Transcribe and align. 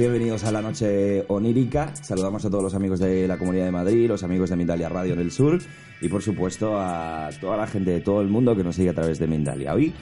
bienvenidos 0.00 0.44
a 0.44 0.50
la 0.50 0.62
noche 0.62 1.26
onírica. 1.28 1.94
Saludamos 1.94 2.42
a 2.46 2.48
todos 2.48 2.64
los 2.64 2.74
amigos 2.74 3.00
de 3.00 3.28
la 3.28 3.36
Comunidad 3.36 3.66
de 3.66 3.70
Madrid, 3.70 4.08
los 4.08 4.22
amigos 4.22 4.48
de 4.48 4.56
Mindalia 4.56 4.88
Radio 4.88 5.12
en 5.12 5.20
el 5.20 5.30
sur 5.30 5.58
y 6.00 6.08
por 6.08 6.22
supuesto 6.22 6.80
a 6.80 7.28
toda 7.38 7.58
la 7.58 7.66
gente 7.66 7.90
de 7.90 8.00
todo 8.00 8.22
el 8.22 8.28
mundo 8.28 8.56
que 8.56 8.64
nos 8.64 8.76
sigue 8.76 8.88
a 8.88 8.94
través 8.94 9.18
de 9.18 9.26
Mindalia. 9.26 9.74
Hoy 9.74 9.92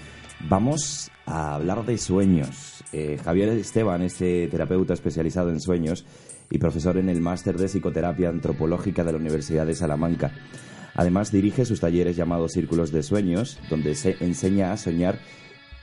vamos 0.48 1.10
a 1.26 1.56
hablar 1.56 1.84
de 1.84 1.98
sueños. 1.98 2.84
Eh, 2.92 3.18
Javier 3.24 3.48
Esteban 3.48 4.02
es 4.02 4.22
eh, 4.22 4.46
terapeuta 4.48 4.94
especializado 4.94 5.50
en 5.50 5.60
sueños 5.60 6.06
y 6.48 6.58
profesor 6.58 6.96
en 6.96 7.08
el 7.08 7.20
máster 7.20 7.58
de 7.58 7.66
psicoterapia 7.66 8.28
antropológica 8.28 9.02
de 9.02 9.10
la 9.10 9.18
Universidad 9.18 9.66
de 9.66 9.74
Salamanca. 9.74 10.30
Además 10.94 11.32
dirige 11.32 11.64
sus 11.64 11.80
talleres 11.80 12.14
llamados 12.14 12.52
Círculos 12.52 12.92
de 12.92 13.02
Sueños, 13.02 13.58
donde 13.68 13.96
se 13.96 14.16
enseña 14.20 14.70
a 14.70 14.76
soñar 14.76 15.18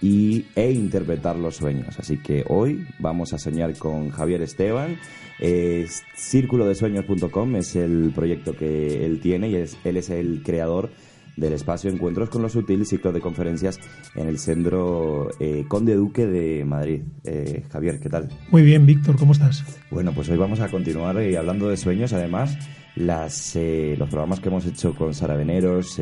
y, 0.02 0.46
e 0.56 0.72
interpretar 0.72 1.36
los 1.36 1.56
sueños. 1.56 2.00
Así 2.00 2.18
que 2.18 2.44
hoy 2.48 2.86
vamos 3.00 3.34
a 3.34 3.40
soñar 3.40 3.78
con 3.78 4.10
Javier 4.10 4.42
Esteban. 4.42 4.98
Eh, 5.40 5.88
Círculodesueños.com 6.16 7.56
es 7.56 7.76
el 7.76 8.12
proyecto 8.14 8.56
que 8.56 9.06
él 9.06 9.20
tiene 9.20 9.50
y 9.50 9.56
es, 9.56 9.78
él 9.84 9.98
es 9.98 10.10
el 10.10 10.42
creador 10.44 10.90
del 11.36 11.54
espacio 11.54 11.90
Encuentros 11.90 12.30
con 12.30 12.42
lo 12.42 12.50
Sutil, 12.50 12.86
ciclo 12.86 13.12
de 13.12 13.20
conferencias 13.20 13.80
en 14.16 14.28
el 14.28 14.40
Centro 14.40 15.30
eh, 15.40 15.66
Conde 15.68 15.96
Duque 15.96 16.26
de 16.26 16.64
Madrid. 16.66 17.02
Eh, 17.24 17.64
Javier, 17.70 18.00
¿qué 18.00 18.10
tal? 18.10 18.30
Muy 18.52 18.64
bien, 18.64 18.86
Víctor, 18.86 19.18
¿cómo 19.18 19.34
estás? 19.34 19.64
Bueno, 19.92 20.14
pues 20.14 20.30
hoy 20.30 20.38
vamos 20.38 20.60
a 20.60 20.70
continuar 20.70 21.18
eh, 21.18 21.38
hablando 21.38 21.68
de 21.68 21.78
sueños. 21.78 22.14
Además, 22.14 22.58
las, 22.96 23.56
eh, 23.56 23.96
los 23.98 24.10
programas 24.10 24.40
que 24.40 24.50
hemos 24.50 24.66
hecho 24.66 24.96
con 24.96 25.14
Sara 25.14 25.36
Veneros, 25.36 26.00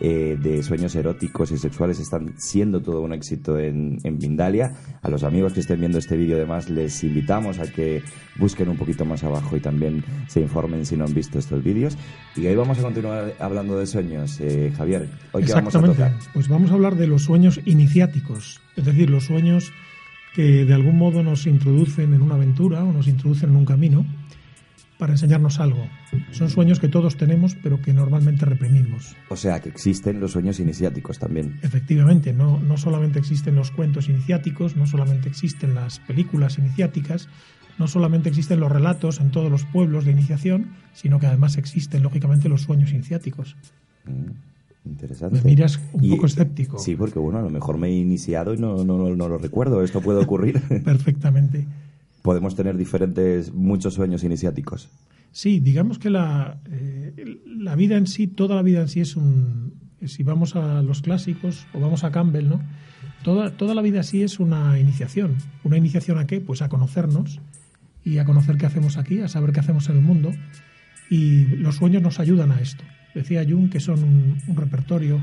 eh, 0.00 0.36
de 0.40 0.62
sueños 0.62 0.94
eróticos 0.94 1.50
y 1.50 1.58
sexuales 1.58 1.98
están 1.98 2.34
siendo 2.38 2.80
todo 2.80 3.00
un 3.00 3.12
éxito 3.12 3.58
en, 3.58 3.98
en. 4.04 4.28
A 4.38 5.08
los 5.08 5.24
amigos 5.24 5.52
que 5.52 5.60
estén 5.60 5.80
viendo 5.80 5.98
este 5.98 6.16
vídeo, 6.16 6.36
además, 6.36 6.68
les 6.70 7.02
invitamos 7.02 7.58
a 7.58 7.70
que 7.70 8.02
busquen 8.36 8.68
un 8.68 8.76
poquito 8.76 9.04
más 9.04 9.24
abajo 9.24 9.56
y 9.56 9.60
también 9.60 10.04
se 10.28 10.40
informen 10.40 10.86
si 10.86 10.96
no 10.96 11.04
han 11.04 11.14
visto 11.14 11.38
estos 11.38 11.62
vídeos. 11.64 11.96
Y 12.36 12.46
hoy 12.46 12.54
vamos 12.54 12.78
a 12.78 12.82
continuar 12.82 13.34
hablando 13.40 13.78
de 13.78 13.86
sueños. 13.86 14.38
Eh, 14.40 14.72
Javier, 14.76 15.08
¿hoy 15.32 15.44
qué 15.44 15.52
vamos 15.52 15.74
a 15.74 15.82
tocar? 15.82 16.12
Pues 16.32 16.48
vamos 16.48 16.70
a 16.70 16.74
hablar 16.74 16.96
de 16.96 17.06
los 17.06 17.24
sueños 17.24 17.60
iniciáticos, 17.64 18.60
es 18.76 18.84
decir, 18.84 19.10
los 19.10 19.24
sueños 19.24 19.72
que 20.34 20.64
de 20.64 20.74
algún 20.74 20.96
modo 20.96 21.22
nos 21.22 21.46
introducen 21.46 22.14
en 22.14 22.22
una 22.22 22.36
aventura 22.36 22.84
o 22.84 22.92
nos 22.92 23.08
introducen 23.08 23.50
en 23.50 23.56
un 23.56 23.64
camino 23.64 24.06
para 24.98 25.12
enseñarnos 25.12 25.60
algo. 25.60 25.86
Son 26.32 26.50
sueños 26.50 26.80
que 26.80 26.88
todos 26.88 27.16
tenemos, 27.16 27.54
pero 27.62 27.80
que 27.80 27.92
normalmente 27.92 28.44
reprimimos. 28.44 29.16
O 29.28 29.36
sea, 29.36 29.60
que 29.60 29.68
existen 29.68 30.20
los 30.20 30.32
sueños 30.32 30.58
iniciáticos 30.60 31.18
también. 31.18 31.58
Efectivamente, 31.62 32.32
no, 32.32 32.58
no 32.60 32.76
solamente 32.76 33.18
existen 33.20 33.54
los 33.54 33.70
cuentos 33.70 34.08
iniciáticos, 34.08 34.76
no 34.76 34.86
solamente 34.86 35.28
existen 35.28 35.74
las 35.74 36.00
películas 36.00 36.58
iniciáticas, 36.58 37.28
no 37.78 37.86
solamente 37.86 38.28
existen 38.28 38.58
los 38.58 38.72
relatos 38.72 39.20
en 39.20 39.30
todos 39.30 39.50
los 39.52 39.64
pueblos 39.64 40.04
de 40.04 40.10
iniciación, 40.10 40.70
sino 40.92 41.20
que 41.20 41.26
además 41.28 41.56
existen, 41.58 42.02
lógicamente, 42.02 42.48
los 42.48 42.62
sueños 42.62 42.90
iniciáticos. 42.90 43.54
Mm, 44.04 44.90
interesante. 44.90 45.38
Me 45.38 45.44
miras 45.50 45.78
un 45.92 46.02
Y- 46.04 46.10
poco 46.10 46.26
escéptico. 46.26 46.78
Sí, 46.80 46.96
porque 46.96 47.20
bueno, 47.20 47.38
a 47.38 47.42
lo 47.42 47.50
mejor 47.50 47.78
me 47.78 47.86
he 47.86 47.92
iniciado 47.96 48.52
y 48.52 48.58
no, 48.58 48.82
no, 48.84 48.98
no, 48.98 49.14
no 49.14 49.28
lo 49.28 49.38
recuerdo. 49.38 49.84
Esto 49.84 50.00
puede 50.00 50.20
ocurrir. 50.20 50.60
Perfectamente. 50.84 51.66
Podemos 52.22 52.54
tener 52.54 52.76
diferentes, 52.76 53.52
muchos 53.52 53.94
sueños 53.94 54.24
iniciáticos. 54.24 54.90
Sí, 55.32 55.60
digamos 55.60 55.98
que 55.98 56.10
la, 56.10 56.58
eh, 56.70 57.40
la 57.46 57.76
vida 57.76 57.96
en 57.96 58.06
sí, 58.06 58.26
toda 58.26 58.56
la 58.56 58.62
vida 58.62 58.80
en 58.80 58.88
sí 58.88 59.00
es 59.00 59.16
un... 59.16 59.74
Si 60.04 60.22
vamos 60.22 60.54
a 60.56 60.82
los 60.82 61.02
clásicos 61.02 61.66
o 61.72 61.80
vamos 61.80 62.04
a 62.04 62.10
Campbell, 62.10 62.48
¿no? 62.48 62.60
Toda, 63.22 63.50
toda 63.56 63.74
la 63.74 63.82
vida 63.82 64.02
sí 64.04 64.22
es 64.22 64.38
una 64.38 64.78
iniciación. 64.78 65.36
¿Una 65.64 65.76
iniciación 65.76 66.18
a 66.18 66.26
qué? 66.26 66.40
Pues 66.40 66.62
a 66.62 66.68
conocernos 66.68 67.40
y 68.04 68.18
a 68.18 68.24
conocer 68.24 68.56
qué 68.58 68.66
hacemos 68.66 68.96
aquí, 68.96 69.20
a 69.20 69.28
saber 69.28 69.52
qué 69.52 69.60
hacemos 69.60 69.88
en 69.88 69.96
el 69.96 70.02
mundo. 70.02 70.30
Y 71.10 71.46
los 71.56 71.76
sueños 71.76 72.02
nos 72.02 72.20
ayudan 72.20 72.52
a 72.52 72.60
esto. 72.60 72.84
Decía 73.14 73.44
Jung 73.48 73.70
que 73.70 73.80
son 73.80 74.04
un, 74.04 74.38
un 74.46 74.56
repertorio, 74.56 75.20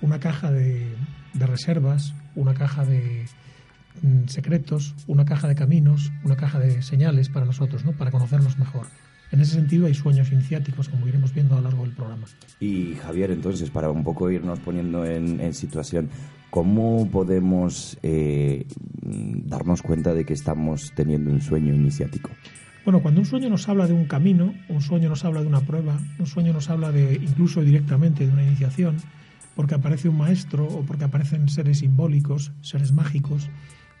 una 0.00 0.20
caja 0.20 0.52
de, 0.52 0.86
de 1.32 1.46
reservas, 1.46 2.14
una 2.36 2.54
caja 2.54 2.84
de 2.84 3.24
secretos, 4.26 4.94
una 5.06 5.24
caja 5.24 5.48
de 5.48 5.54
caminos, 5.54 6.12
una 6.24 6.36
caja 6.36 6.58
de 6.58 6.82
señales 6.82 7.28
para 7.28 7.46
nosotros, 7.46 7.84
¿no? 7.84 7.92
Para 7.92 8.10
conocernos 8.10 8.58
mejor. 8.58 8.86
En 9.30 9.40
ese 9.40 9.54
sentido 9.54 9.86
hay 9.86 9.94
sueños 9.94 10.30
iniciáticos, 10.30 10.88
como 10.88 11.08
iremos 11.08 11.34
viendo 11.34 11.54
a 11.54 11.58
lo 11.58 11.64
largo 11.64 11.82
del 11.84 11.92
programa. 11.92 12.26
Y 12.60 12.94
Javier, 12.94 13.32
entonces, 13.32 13.70
para 13.70 13.90
un 13.90 14.04
poco 14.04 14.30
irnos 14.30 14.60
poniendo 14.60 15.04
en, 15.04 15.40
en 15.40 15.54
situación, 15.54 16.08
¿cómo 16.50 17.10
podemos 17.10 17.98
eh, 18.02 18.66
mm, 19.02 19.48
darnos 19.48 19.82
cuenta 19.82 20.14
de 20.14 20.24
que 20.24 20.34
estamos 20.34 20.92
teniendo 20.94 21.32
un 21.32 21.40
sueño 21.40 21.74
iniciático? 21.74 22.30
Bueno, 22.84 23.00
cuando 23.00 23.22
un 23.22 23.26
sueño 23.26 23.48
nos 23.48 23.68
habla 23.68 23.86
de 23.86 23.94
un 23.94 24.04
camino, 24.04 24.54
un 24.68 24.82
sueño 24.82 25.08
nos 25.08 25.24
habla 25.24 25.40
de 25.40 25.46
una 25.46 25.62
prueba, 25.62 25.98
un 26.18 26.26
sueño 26.26 26.52
nos 26.52 26.68
habla 26.68 26.92
de 26.92 27.14
incluso 27.14 27.62
directamente 27.62 28.26
de 28.26 28.32
una 28.32 28.44
iniciación, 28.44 28.98
porque 29.56 29.74
aparece 29.74 30.08
un 30.08 30.18
maestro 30.18 30.66
o 30.66 30.82
porque 30.82 31.04
aparecen 31.04 31.48
seres 31.48 31.78
simbólicos, 31.78 32.52
seres 32.60 32.92
mágicos, 32.92 33.48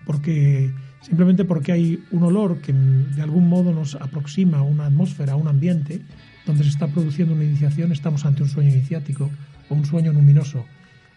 porque 0.06 0.72
simplemente 1.00 1.44
porque 1.44 1.72
hay 1.72 2.02
un 2.10 2.22
olor 2.22 2.58
que 2.58 2.72
de 2.72 3.22
algún 3.22 3.48
modo 3.48 3.72
nos 3.72 3.94
aproxima 3.96 4.58
a 4.58 4.62
una 4.62 4.86
atmósfera, 4.86 5.32
a 5.34 5.36
un 5.36 5.48
ambiente 5.48 6.00
donde 6.46 6.64
se 6.64 6.70
está 6.70 6.88
produciendo 6.88 7.34
una 7.34 7.44
iniciación, 7.44 7.92
estamos 7.92 8.24
ante 8.24 8.42
un 8.42 8.48
sueño 8.48 8.70
iniciático 8.70 9.30
o 9.68 9.74
un 9.74 9.84
sueño 9.84 10.12
luminoso. 10.12 10.64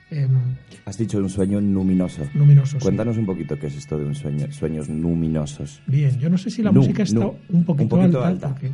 Em, 0.09 0.29
Has 0.85 0.97
dicho 0.97 1.17
un 1.17 1.29
sueño 1.29 1.59
luminoso. 1.59 2.21
luminoso 2.33 2.77
sí. 2.79 2.83
Cuéntanos 2.83 3.17
un 3.17 3.25
poquito 3.25 3.59
qué 3.59 3.67
es 3.67 3.75
esto 3.75 3.97
de 3.97 4.05
un 4.05 4.15
sueño, 4.15 4.49
sueños 4.53 4.87
luminosos. 4.87 5.81
Bien, 5.85 6.17
yo 6.17 6.29
no 6.29 6.37
sé 6.37 6.49
si 6.49 6.63
la 6.63 6.71
Nu, 6.71 6.79
música 6.79 7.03
está 7.03 7.19
nu. 7.19 7.35
un 7.49 7.65
poquito, 7.65 7.95
Un 7.97 8.01
poquito 8.01 8.23
alta, 8.23 8.27
alta. 8.27 8.49
porque 8.49 8.71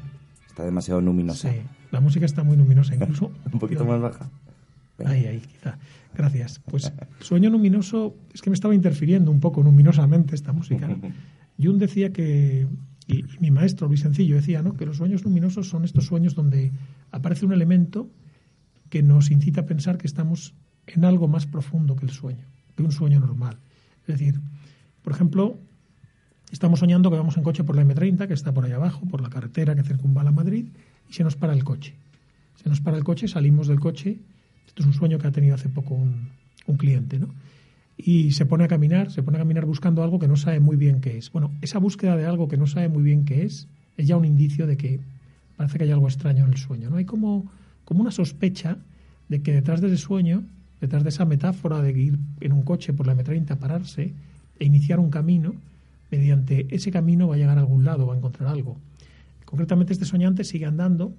Está 0.47 0.63
demasiado 0.63 1.01
luminosa. 1.01 1.51
sí, 1.51 1.57
la 1.91 1.99
música 1.99 2.27
está 2.27 2.43
muy 2.43 2.55
luminosa, 2.55 2.93
incluso 2.99 3.31
Un 3.51 3.59
poquito 3.59 3.83
más 3.83 3.99
baja. 3.99 4.29
Ahí, 5.05 5.25
ahí, 5.25 5.39
quizá. 5.39 5.77
Gracias. 6.15 6.59
Pues 6.65 6.91
sueño 7.19 7.49
luminoso, 7.49 8.15
es 8.33 8.41
que 8.41 8.49
me 8.49 8.53
estaba 8.53 8.75
interfiriendo 8.75 9.31
un 9.31 9.39
poco 9.39 9.63
luminosamente 9.63 10.35
esta 10.35 10.53
música. 10.53 10.87
¿no? 10.87 10.99
Jung 11.61 11.77
decía 11.77 12.11
que, 12.11 12.67
y, 13.07 13.19
y 13.19 13.39
mi 13.39 13.51
maestro 13.51 13.87
Luis 13.87 14.01
Sencillo 14.01 14.35
decía, 14.35 14.61
¿no? 14.61 14.73
que 14.75 14.85
los 14.85 14.97
sueños 14.97 15.23
luminosos 15.23 15.67
son 15.69 15.83
estos 15.83 16.05
sueños 16.05 16.35
donde 16.35 16.71
aparece 17.11 17.45
un 17.45 17.53
elemento 17.53 18.09
que 18.89 19.01
nos 19.01 19.31
incita 19.31 19.61
a 19.61 19.65
pensar 19.65 19.97
que 19.97 20.07
estamos 20.07 20.53
en 20.87 21.05
algo 21.05 21.27
más 21.27 21.47
profundo 21.47 21.95
que 21.95 22.05
el 22.05 22.11
sueño, 22.11 22.45
que 22.75 22.83
un 22.83 22.91
sueño 22.91 23.19
normal. 23.19 23.57
Es 24.01 24.19
decir, 24.19 24.39
por 25.01 25.13
ejemplo, 25.13 25.57
estamos 26.51 26.79
soñando 26.79 27.09
que 27.09 27.17
vamos 27.17 27.37
en 27.37 27.43
coche 27.43 27.63
por 27.63 27.75
la 27.75 27.83
M30, 27.83 28.27
que 28.27 28.33
está 28.33 28.53
por 28.53 28.65
ahí 28.65 28.71
abajo, 28.71 29.05
por 29.05 29.21
la 29.21 29.29
carretera 29.29 29.75
que 29.75 29.83
circunvala 29.83 30.31
Madrid, 30.31 30.67
y 31.09 31.13
se 31.13 31.23
nos 31.23 31.35
para 31.35 31.53
el 31.53 31.63
coche. 31.63 31.95
Se 32.61 32.69
nos 32.69 32.81
para 32.81 32.97
el 32.97 33.03
coche, 33.03 33.27
salimos 33.27 33.67
del 33.67 33.79
coche. 33.79 34.19
Esto 34.67 34.81
es 34.81 34.87
un 34.87 34.93
sueño 34.93 35.19
que 35.19 35.27
ha 35.27 35.31
tenido 35.31 35.55
hace 35.55 35.69
poco 35.69 35.93
un, 35.95 36.29
un 36.67 36.77
cliente, 36.77 37.19
¿no? 37.19 37.29
Y 37.97 38.31
se 38.31 38.45
pone 38.45 38.63
a 38.63 38.67
caminar, 38.67 39.11
se 39.11 39.21
pone 39.21 39.37
a 39.37 39.41
caminar 39.41 39.65
buscando 39.65 40.03
algo 40.03 40.19
que 40.19 40.27
no 40.27 40.35
sabe 40.35 40.59
muy 40.59 40.75
bien 40.75 40.99
qué 40.99 41.17
es. 41.17 41.31
Bueno, 41.31 41.51
esa 41.61 41.77
búsqueda 41.79 42.17
de 42.17 42.25
algo 42.25 42.47
que 42.47 42.57
no 42.57 42.65
sabe 42.65 42.89
muy 42.89 43.03
bien 43.03 43.25
qué 43.25 43.43
es 43.43 43.67
es 43.97 44.07
ya 44.07 44.17
un 44.17 44.25
indicio 44.25 44.65
de 44.65 44.77
que 44.77 44.99
parece 45.55 45.77
que 45.77 45.83
hay 45.83 45.91
algo 45.91 46.07
extraño 46.07 46.45
en 46.45 46.51
el 46.51 46.57
sueño. 46.57 46.89
¿no? 46.89 46.97
Hay 46.97 47.05
como, 47.05 47.51
como 47.85 48.01
una 48.01 48.11
sospecha 48.11 48.77
de 49.29 49.41
que 49.41 49.53
detrás 49.53 49.81
de 49.81 49.87
ese 49.87 49.97
sueño, 49.97 50.43
detrás 50.81 51.03
de 51.03 51.09
esa 51.09 51.25
metáfora 51.25 51.81
de 51.81 51.91
ir 51.91 52.17
en 52.41 52.51
un 52.51 52.63
coche 52.63 52.93
por 52.93 53.07
la 53.07 53.15
M30, 53.15 53.57
pararse 53.57 54.13
e 54.59 54.65
iniciar 54.65 54.99
un 54.99 55.09
camino, 55.09 55.53
mediante 56.11 56.67
ese 56.75 56.91
camino 56.91 57.27
va 57.27 57.35
a 57.35 57.37
llegar 57.37 57.57
a 57.57 57.61
algún 57.61 57.85
lado, 57.85 58.07
va 58.07 58.13
a 58.13 58.17
encontrar 58.17 58.49
algo. 58.49 58.77
Concretamente 59.45 59.93
este 59.93 60.05
soñante 60.05 60.43
sigue 60.43 60.65
andando. 60.65 61.13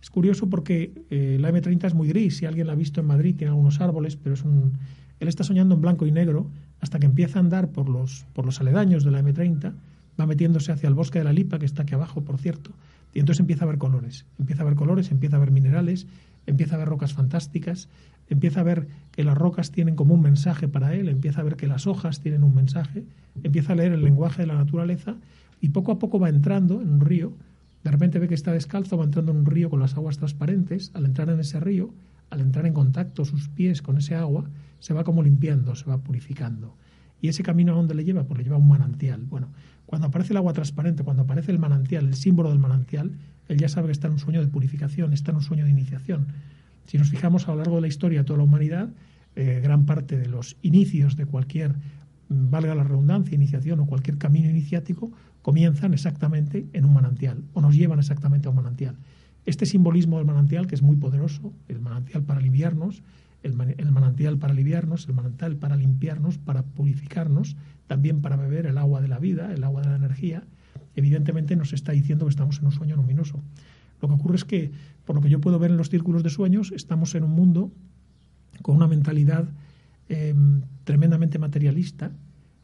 Es 0.00 0.10
curioso 0.10 0.48
porque 0.48 0.92
eh, 1.10 1.38
la 1.40 1.50
M30 1.50 1.86
es 1.86 1.94
muy 1.94 2.08
gris, 2.08 2.38
si 2.38 2.46
alguien 2.46 2.66
la 2.66 2.74
ha 2.74 2.76
visto 2.76 3.00
en 3.00 3.06
Madrid 3.06 3.34
tiene 3.36 3.50
algunos 3.50 3.80
árboles, 3.80 4.16
pero 4.16 4.34
es 4.34 4.44
un... 4.44 4.72
Él 5.20 5.26
está 5.26 5.42
soñando 5.42 5.74
en 5.74 5.80
blanco 5.80 6.06
y 6.06 6.12
negro 6.12 6.48
hasta 6.80 6.98
que 6.98 7.06
empieza 7.06 7.38
a 7.38 7.42
andar 7.42 7.70
por 7.70 7.88
los, 7.88 8.24
por 8.34 8.44
los 8.44 8.60
aledaños 8.60 9.02
de 9.02 9.10
la 9.10 9.20
M30, 9.20 9.72
va 10.20 10.26
metiéndose 10.26 10.72
hacia 10.72 10.88
el 10.88 10.94
bosque 10.94 11.18
de 11.18 11.24
la 11.24 11.32
Lipa, 11.32 11.58
que 11.58 11.66
está 11.66 11.82
aquí 11.82 11.94
abajo, 11.94 12.22
por 12.22 12.38
cierto, 12.38 12.70
y 13.14 13.20
entonces 13.20 13.40
empieza 13.40 13.64
a 13.64 13.68
ver 13.68 13.78
colores, 13.78 14.26
empieza 14.38 14.62
a 14.62 14.66
ver 14.66 14.74
colores, 14.74 15.10
empieza 15.10 15.36
a 15.36 15.40
ver 15.40 15.50
minerales, 15.50 16.06
empieza 16.46 16.76
a 16.76 16.78
ver 16.78 16.88
rocas 16.88 17.14
fantásticas, 17.14 17.88
empieza 18.28 18.60
a 18.60 18.64
ver 18.64 18.88
que 19.12 19.24
las 19.24 19.36
rocas 19.36 19.70
tienen 19.70 19.96
como 19.96 20.14
un 20.14 20.22
mensaje 20.22 20.68
para 20.68 20.94
él, 20.94 21.08
empieza 21.08 21.40
a 21.40 21.44
ver 21.44 21.56
que 21.56 21.66
las 21.66 21.86
hojas 21.86 22.20
tienen 22.20 22.42
un 22.42 22.54
mensaje, 22.54 23.04
empieza 23.42 23.72
a 23.72 23.76
leer 23.76 23.92
el 23.92 24.02
lenguaje 24.02 24.42
de 24.42 24.46
la 24.46 24.54
naturaleza 24.54 25.16
y 25.60 25.70
poco 25.70 25.92
a 25.92 25.98
poco 25.98 26.18
va 26.18 26.28
entrando 26.28 26.80
en 26.80 26.90
un 26.90 27.00
río, 27.00 27.32
de 27.88 27.92
repente 27.92 28.18
ve 28.18 28.28
que 28.28 28.34
está 28.34 28.52
descalzo, 28.52 28.98
va 28.98 29.04
entrando 29.04 29.32
en 29.32 29.38
un 29.38 29.46
río 29.46 29.70
con 29.70 29.80
las 29.80 29.96
aguas 29.96 30.18
transparentes, 30.18 30.90
al 30.92 31.06
entrar 31.06 31.30
en 31.30 31.40
ese 31.40 31.58
río, 31.58 31.94
al 32.28 32.42
entrar 32.42 32.66
en 32.66 32.74
contacto 32.74 33.24
sus 33.24 33.48
pies 33.48 33.80
con 33.80 33.96
ese 33.96 34.14
agua, 34.14 34.44
se 34.78 34.92
va 34.92 35.04
como 35.04 35.22
limpiando, 35.22 35.74
se 35.74 35.86
va 35.86 35.96
purificando. 35.96 36.76
¿Y 37.22 37.28
ese 37.28 37.42
camino 37.42 37.72
a 37.72 37.76
dónde 37.76 37.94
le 37.94 38.04
lleva? 38.04 38.24
Pues 38.24 38.36
le 38.36 38.44
lleva 38.44 38.56
a 38.56 38.58
un 38.58 38.68
manantial. 38.68 39.24
Bueno, 39.24 39.48
cuando 39.86 40.08
aparece 40.08 40.34
el 40.34 40.36
agua 40.36 40.52
transparente, 40.52 41.02
cuando 41.02 41.22
aparece 41.22 41.50
el 41.50 41.58
manantial, 41.58 42.06
el 42.08 42.14
símbolo 42.14 42.50
del 42.50 42.58
manantial, 42.58 43.12
él 43.48 43.56
ya 43.56 43.70
sabe 43.70 43.86
que 43.86 43.92
está 43.92 44.08
en 44.08 44.12
un 44.12 44.18
sueño 44.18 44.42
de 44.42 44.48
purificación, 44.48 45.14
está 45.14 45.30
en 45.30 45.38
un 45.38 45.42
sueño 45.42 45.64
de 45.64 45.70
iniciación. 45.70 46.26
Si 46.84 46.98
nos 46.98 47.08
fijamos 47.08 47.48
a 47.48 47.52
lo 47.52 47.56
largo 47.56 47.76
de 47.76 47.80
la 47.80 47.88
historia 47.88 48.18
de 48.18 48.24
toda 48.24 48.36
la 48.36 48.44
humanidad, 48.44 48.90
eh, 49.34 49.60
gran 49.62 49.86
parte 49.86 50.18
de 50.18 50.28
los 50.28 50.58
inicios 50.60 51.16
de 51.16 51.24
cualquier, 51.24 51.74
valga 52.28 52.74
la 52.74 52.84
redundancia, 52.84 53.34
iniciación 53.34 53.80
o 53.80 53.86
cualquier 53.86 54.18
camino 54.18 54.50
iniciático, 54.50 55.10
comienzan 55.42 55.94
exactamente 55.94 56.66
en 56.72 56.84
un 56.84 56.92
manantial 56.92 57.42
o 57.54 57.60
nos 57.60 57.74
llevan 57.74 57.98
exactamente 57.98 58.48
a 58.48 58.50
un 58.50 58.56
manantial. 58.56 58.96
Este 59.46 59.64
simbolismo 59.64 60.18
del 60.18 60.26
manantial, 60.26 60.66
que 60.66 60.74
es 60.74 60.82
muy 60.82 60.96
poderoso, 60.96 61.52
el 61.68 61.80
manantial 61.80 62.22
para 62.22 62.40
aliviarnos, 62.40 63.02
el, 63.42 63.54
manantial 63.54 64.36
para 64.38 64.52
aliviarnos, 64.52 65.08
el 65.08 65.14
manantial 65.14 65.56
para 65.56 65.76
limpiarnos, 65.76 66.38
para 66.38 66.62
purificarnos, 66.62 67.56
también 67.86 68.20
para 68.20 68.36
beber 68.36 68.66
el 68.66 68.76
agua 68.78 69.00
de 69.00 69.08
la 69.08 69.18
vida, 69.18 69.54
el 69.54 69.64
agua 69.64 69.82
de 69.82 69.88
la 69.88 69.96
energía, 69.96 70.42
evidentemente 70.96 71.56
nos 71.56 71.72
está 71.72 71.92
diciendo 71.92 72.26
que 72.26 72.30
estamos 72.30 72.58
en 72.58 72.66
un 72.66 72.72
sueño 72.72 72.96
luminoso. 72.96 73.40
Lo 74.02 74.08
que 74.08 74.14
ocurre 74.14 74.36
es 74.36 74.44
que, 74.44 74.72
por 75.04 75.16
lo 75.16 75.22
que 75.22 75.30
yo 75.30 75.40
puedo 75.40 75.58
ver 75.58 75.70
en 75.70 75.76
los 75.76 75.88
círculos 75.88 76.22
de 76.22 76.30
sueños, 76.30 76.72
estamos 76.72 77.14
en 77.14 77.24
un 77.24 77.30
mundo 77.30 77.72
con 78.62 78.76
una 78.76 78.86
mentalidad 78.86 79.48
em, 80.08 80.62
tremendamente 80.84 81.38
materialista 81.38 82.12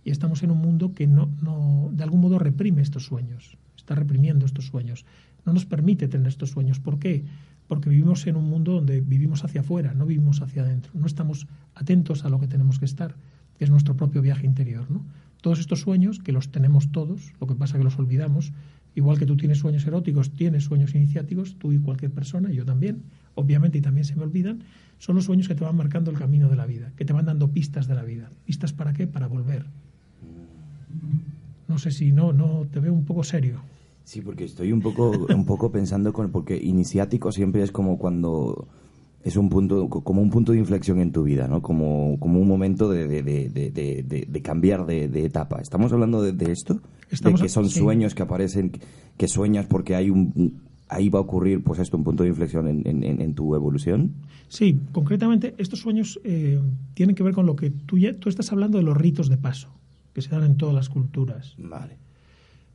y 0.04 0.10
estamos 0.10 0.42
en 0.42 0.50
un 0.50 0.58
mundo 0.58 0.92
que 0.92 1.06
no, 1.06 1.30
no, 1.42 1.90
de 1.92 2.04
algún 2.04 2.20
modo 2.20 2.38
reprime 2.38 2.82
estos 2.82 3.04
sueños, 3.04 3.56
está 3.76 3.94
reprimiendo 3.94 4.46
estos 4.46 4.66
sueños, 4.66 5.04
no 5.44 5.52
nos 5.52 5.66
permite 5.66 6.08
tener 6.08 6.28
estos 6.28 6.50
sueños. 6.50 6.80
¿Por 6.80 6.98
qué? 6.98 7.24
porque 7.66 7.88
vivimos 7.88 8.26
en 8.26 8.36
un 8.36 8.48
mundo 8.48 8.72
donde 8.72 9.00
vivimos 9.00 9.44
hacia 9.44 9.62
afuera, 9.62 9.94
no 9.94 10.06
vivimos 10.06 10.42
hacia 10.42 10.62
adentro, 10.62 10.92
no 10.94 11.06
estamos 11.06 11.46
atentos 11.74 12.24
a 12.24 12.28
lo 12.28 12.38
que 12.38 12.48
tenemos 12.48 12.78
que 12.78 12.84
estar, 12.84 13.16
que 13.56 13.64
es 13.64 13.70
nuestro 13.70 13.96
propio 13.96 14.22
viaje 14.22 14.46
interior. 14.46 14.90
¿no? 14.90 15.04
Todos 15.40 15.60
estos 15.60 15.80
sueños, 15.80 16.18
que 16.18 16.32
los 16.32 16.50
tenemos 16.50 16.92
todos, 16.92 17.32
lo 17.40 17.46
que 17.46 17.54
pasa 17.54 17.76
es 17.76 17.78
que 17.78 17.84
los 17.84 17.98
olvidamos, 17.98 18.52
igual 18.94 19.18
que 19.18 19.26
tú 19.26 19.36
tienes 19.36 19.58
sueños 19.58 19.86
eróticos, 19.86 20.30
tienes 20.30 20.64
sueños 20.64 20.94
iniciáticos, 20.94 21.56
tú 21.58 21.72
y 21.72 21.78
cualquier 21.78 22.10
persona, 22.12 22.50
yo 22.50 22.64
también, 22.64 23.02
obviamente, 23.34 23.78
y 23.78 23.80
también 23.80 24.04
se 24.04 24.16
me 24.16 24.22
olvidan, 24.22 24.60
son 24.98 25.16
los 25.16 25.24
sueños 25.24 25.48
que 25.48 25.54
te 25.54 25.64
van 25.64 25.76
marcando 25.76 26.10
el 26.10 26.16
camino 26.16 26.48
de 26.48 26.56
la 26.56 26.66
vida, 26.66 26.92
que 26.96 27.04
te 27.04 27.12
van 27.12 27.26
dando 27.26 27.48
pistas 27.48 27.88
de 27.88 27.94
la 27.94 28.04
vida. 28.04 28.30
¿Pistas 28.44 28.72
para 28.72 28.92
qué? 28.92 29.06
Para 29.06 29.26
volver. 29.26 29.66
No 31.68 31.78
sé 31.78 31.90
si 31.90 32.12
no, 32.12 32.32
no 32.32 32.66
te 32.70 32.80
veo 32.80 32.92
un 32.92 33.04
poco 33.04 33.24
serio. 33.24 33.60
Sí, 34.04 34.20
porque 34.20 34.44
estoy 34.44 34.70
un 34.70 34.80
poco, 34.80 35.26
un 35.34 35.44
poco 35.46 35.72
pensando 35.72 36.12
con, 36.12 36.30
porque 36.30 36.56
iniciático 36.56 37.32
siempre 37.32 37.62
es 37.62 37.72
como 37.72 37.98
cuando 37.98 38.68
es 39.24 39.36
un 39.36 39.48
punto, 39.48 39.88
como 39.88 40.20
un 40.20 40.28
punto 40.28 40.52
de 40.52 40.58
inflexión 40.58 41.00
en 41.00 41.10
tu 41.10 41.22
vida, 41.22 41.48
¿no? 41.48 41.62
Como, 41.62 42.18
como 42.20 42.40
un 42.40 42.46
momento 42.46 42.90
de, 42.90 43.08
de, 43.08 43.22
de, 43.22 44.26
de 44.28 44.42
cambiar 44.42 44.84
de, 44.84 45.24
etapa. 45.24 45.62
¿Estamos 45.62 45.90
hablando 45.94 46.20
de, 46.20 46.52
esto? 46.52 46.82
Estamos, 47.10 47.40
de 47.40 47.46
que 47.46 47.48
son 47.48 47.70
sueños 47.70 48.14
que 48.14 48.22
aparecen, 48.22 48.72
que 49.16 49.26
sueñas 49.26 49.64
porque 49.64 49.94
hay 49.94 50.10
un, 50.10 50.60
ahí 50.88 51.08
va 51.08 51.20
a 51.20 51.22
ocurrir, 51.22 51.62
pues 51.64 51.78
esto, 51.78 51.96
un 51.96 52.04
punto 52.04 52.22
de 52.22 52.28
inflexión 52.28 52.68
en, 52.68 53.02
en, 53.02 53.34
tu 53.34 53.54
evolución. 53.54 54.12
Sí, 54.48 54.78
concretamente 54.92 55.54
estos 55.56 55.80
sueños 55.80 56.20
eh, 56.22 56.60
tienen 56.92 57.16
que 57.16 57.22
ver 57.22 57.32
con 57.32 57.46
lo 57.46 57.56
que 57.56 57.70
tú 57.70 57.96
ya, 57.96 58.14
tú 58.14 58.28
estás 58.28 58.52
hablando 58.52 58.76
de 58.76 58.84
los 58.84 58.94
ritos 58.94 59.30
de 59.30 59.38
paso 59.38 59.68
que 60.12 60.20
se 60.20 60.28
dan 60.28 60.44
en 60.44 60.56
todas 60.58 60.74
las 60.74 60.90
culturas. 60.90 61.54
Vale. 61.56 61.96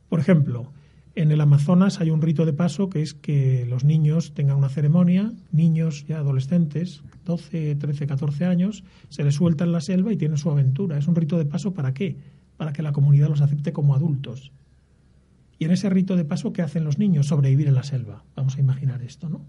Por 0.08 0.18
ejemplo, 0.18 0.66
en 1.14 1.32
el 1.32 1.40
Amazonas 1.40 2.00
hay 2.00 2.10
un 2.10 2.22
rito 2.22 2.46
de 2.46 2.52
paso 2.52 2.88
que 2.88 3.02
es 3.02 3.14
que 3.14 3.66
los 3.66 3.84
niños 3.84 4.32
tengan 4.32 4.56
una 4.56 4.68
ceremonia, 4.68 5.32
niños 5.50 6.06
ya 6.06 6.18
adolescentes, 6.18 7.02
12, 7.24 7.74
13, 7.74 8.06
14 8.06 8.44
años, 8.44 8.84
se 9.08 9.24
les 9.24 9.34
suelta 9.34 9.64
en 9.64 9.72
la 9.72 9.80
selva 9.80 10.12
y 10.12 10.16
tienen 10.16 10.38
su 10.38 10.50
aventura. 10.50 10.98
Es 10.98 11.08
un 11.08 11.16
rito 11.16 11.36
de 11.36 11.46
paso 11.46 11.74
para 11.74 11.94
qué? 11.94 12.16
Para 12.56 12.72
que 12.72 12.82
la 12.82 12.92
comunidad 12.92 13.28
los 13.28 13.40
acepte 13.40 13.72
como 13.72 13.94
adultos. 13.94 14.52
Y 15.58 15.64
en 15.64 15.72
ese 15.72 15.90
rito 15.90 16.16
de 16.16 16.24
paso, 16.24 16.52
¿qué 16.52 16.62
hacen 16.62 16.84
los 16.84 16.98
niños? 16.98 17.26
Sobrevivir 17.26 17.68
en 17.68 17.74
la 17.74 17.82
selva. 17.82 18.24
Vamos 18.36 18.56
a 18.56 18.60
imaginar 18.60 19.02
esto, 19.02 19.28
¿no? 19.28 19.44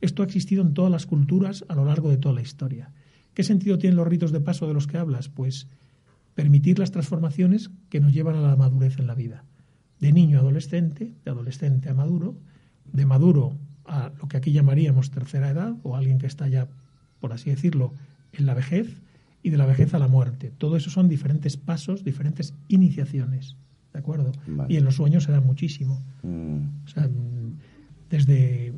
Esto 0.00 0.22
ha 0.22 0.26
existido 0.26 0.62
en 0.62 0.74
todas 0.74 0.92
las 0.92 1.06
culturas 1.06 1.64
a 1.68 1.74
lo 1.74 1.84
largo 1.84 2.10
de 2.10 2.18
toda 2.18 2.34
la 2.34 2.42
historia. 2.42 2.92
¿Qué 3.34 3.42
sentido 3.42 3.78
tienen 3.78 3.96
los 3.96 4.06
ritos 4.06 4.32
de 4.32 4.40
paso 4.40 4.66
de 4.66 4.74
los 4.74 4.86
que 4.86 4.98
hablas? 4.98 5.28
Pues 5.28 5.66
permitir 6.34 6.78
las 6.78 6.90
transformaciones 6.90 7.70
que 7.88 8.00
nos 8.00 8.12
llevan 8.12 8.36
a 8.36 8.42
la 8.42 8.56
madurez 8.56 8.98
en 8.98 9.06
la 9.06 9.14
vida 9.14 9.44
de 10.00 10.12
niño 10.12 10.38
a 10.38 10.40
adolescente, 10.40 11.14
de 11.24 11.30
adolescente 11.30 11.88
a 11.88 11.94
maduro, 11.94 12.36
de 12.92 13.06
maduro 13.06 13.56
a 13.84 14.12
lo 14.20 14.28
que 14.28 14.36
aquí 14.36 14.52
llamaríamos 14.52 15.10
tercera 15.10 15.50
edad, 15.50 15.76
o 15.82 15.96
alguien 15.96 16.18
que 16.18 16.26
está 16.26 16.48
ya, 16.48 16.68
por 17.20 17.32
así 17.32 17.50
decirlo, 17.50 17.92
en 18.32 18.46
la 18.46 18.54
vejez, 18.54 19.02
y 19.42 19.50
de 19.50 19.56
la 19.56 19.66
vejez 19.66 19.94
a 19.94 19.98
la 19.98 20.08
muerte. 20.08 20.52
Todo 20.56 20.76
eso 20.76 20.90
son 20.90 21.08
diferentes 21.08 21.56
pasos, 21.56 22.04
diferentes 22.04 22.54
iniciaciones. 22.68 23.56
¿De 23.92 23.98
acuerdo? 23.98 24.32
Y 24.68 24.76
en 24.76 24.84
los 24.84 24.96
sueños 24.96 25.24
se 25.24 25.32
da 25.32 25.40
muchísimo. 25.40 26.00
Mm. 26.22 26.84
O 26.84 26.88
sea, 26.88 27.08
desde 28.08 28.72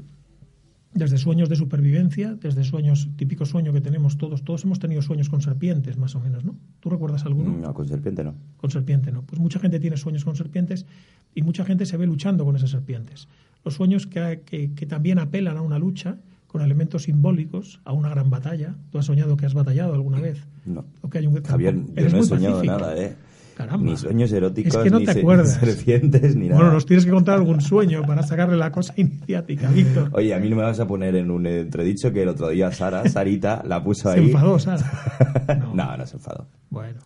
desde 0.95 1.17
sueños 1.17 1.49
de 1.49 1.57
supervivencia, 1.57 2.35
desde 2.35 2.65
sueños, 2.65 3.09
típico 3.17 3.47
sueño 3.47 3.73
que 3.73 3.81
tenemos 3.81 4.19
todos, 4.19 4.43
todos 4.43 4.65
hemos 4.65 4.79
tenido 4.79 5.01
sueños 5.01 5.29
con 5.29 5.41
serpientes, 5.41 5.97
más 5.97 6.15
o 6.15 6.21
menos, 6.21 6.45
¿no? 6.45 6.55
¿Tú 6.81 6.91
recuerdas 6.91 7.25
alguno? 7.25 7.57
No, 7.57 7.73
con 7.73 7.89
serpiente 7.89 8.23
no. 8.23 8.35
Con 8.59 8.71
serpiente 8.71 9.11
no. 9.11 9.23
Pues 9.23 9.41
mucha 9.41 9.59
gente 9.59 9.81
tiene 9.81 9.97
sueños 9.97 10.25
con 10.25 10.37
serpientes 10.37 10.87
y 11.35 11.43
mucha 11.43 11.65
gente 11.65 11.87
se 11.87 11.97
ve 11.97 12.07
luchando 12.07 12.45
con 12.45 12.57
esas 12.57 12.71
serpientes. 12.71 13.29
Los 13.65 13.75
sueños 13.75 14.07
que, 14.07 14.43
que, 14.45 14.87
también 14.87 15.19
apelan 15.19 15.57
a 15.57 15.63
una 15.63 15.79
lucha 15.79 16.19
con 16.47 16.61
elementos 16.61 17.05
simbólicos, 17.05 17.81
a 17.85 17.93
una 17.93 18.11
gran 18.11 18.29
batalla. 18.29 18.75
¿Tú 18.91 18.99
has 18.99 19.07
soñado 19.07 19.37
que 19.39 19.47
has 19.47 19.55
batallado 19.55 19.95
alguna 19.95 20.21
vez? 20.21 20.47
No. 20.67 20.85
¿O 21.01 21.09
que 21.09 21.19
hay 21.19 21.27
un... 21.27 21.43
Javier, 21.43 21.75
yo 21.75 22.09
no 22.11 22.19
he 22.19 22.23
soñado 22.25 22.63
nada, 22.63 22.99
¿eh? 22.99 23.17
Ni 23.79 23.97
sueños 23.97 24.33
eróticos, 24.33 24.75
es 24.75 24.83
que 24.83 24.91
no 24.91 24.99
ni 24.99 25.05
te 25.07 25.11
acuerdas. 25.21 25.55
serpientes, 25.55 26.37
ni 26.37 26.49
nada. 26.49 26.61
Bueno, 26.61 26.75
nos 26.75 26.87
tienes 26.87 27.05
que 27.05 27.11
contar 27.11 27.37
algún 27.37 27.61
sueño 27.61 28.03
para 28.03 28.23
sacarle 28.23 28.57
la 28.57 28.73
cosa 28.73 28.95
iniciática, 28.97 29.71
Víctor. 29.71 30.11
Oye, 30.13 30.35
a 30.35 30.39
mí 30.39 30.49
no 30.49 30.57
me 30.57 30.63
vas 30.63 30.81
a 30.81 30.87
poner 30.87 31.17
en 31.17 31.31
un 31.31 31.47
entredicho 31.47 32.13
que 32.13 32.23
el 32.23 32.29
otro 32.29 32.49
día 32.49 32.73
Sara, 32.73 33.09
Sarita, 33.09 33.63
la 33.67 33.83
puso 33.83 34.11
ahí. 34.11 34.21
¿Se 34.21 34.33
enfadó, 34.33 34.59
Sara? 34.59 34.83
No, 35.75 35.97
no, 35.97 36.07
se 36.07 36.17
enfadó. 36.17 36.47
Bueno. 36.71 37.01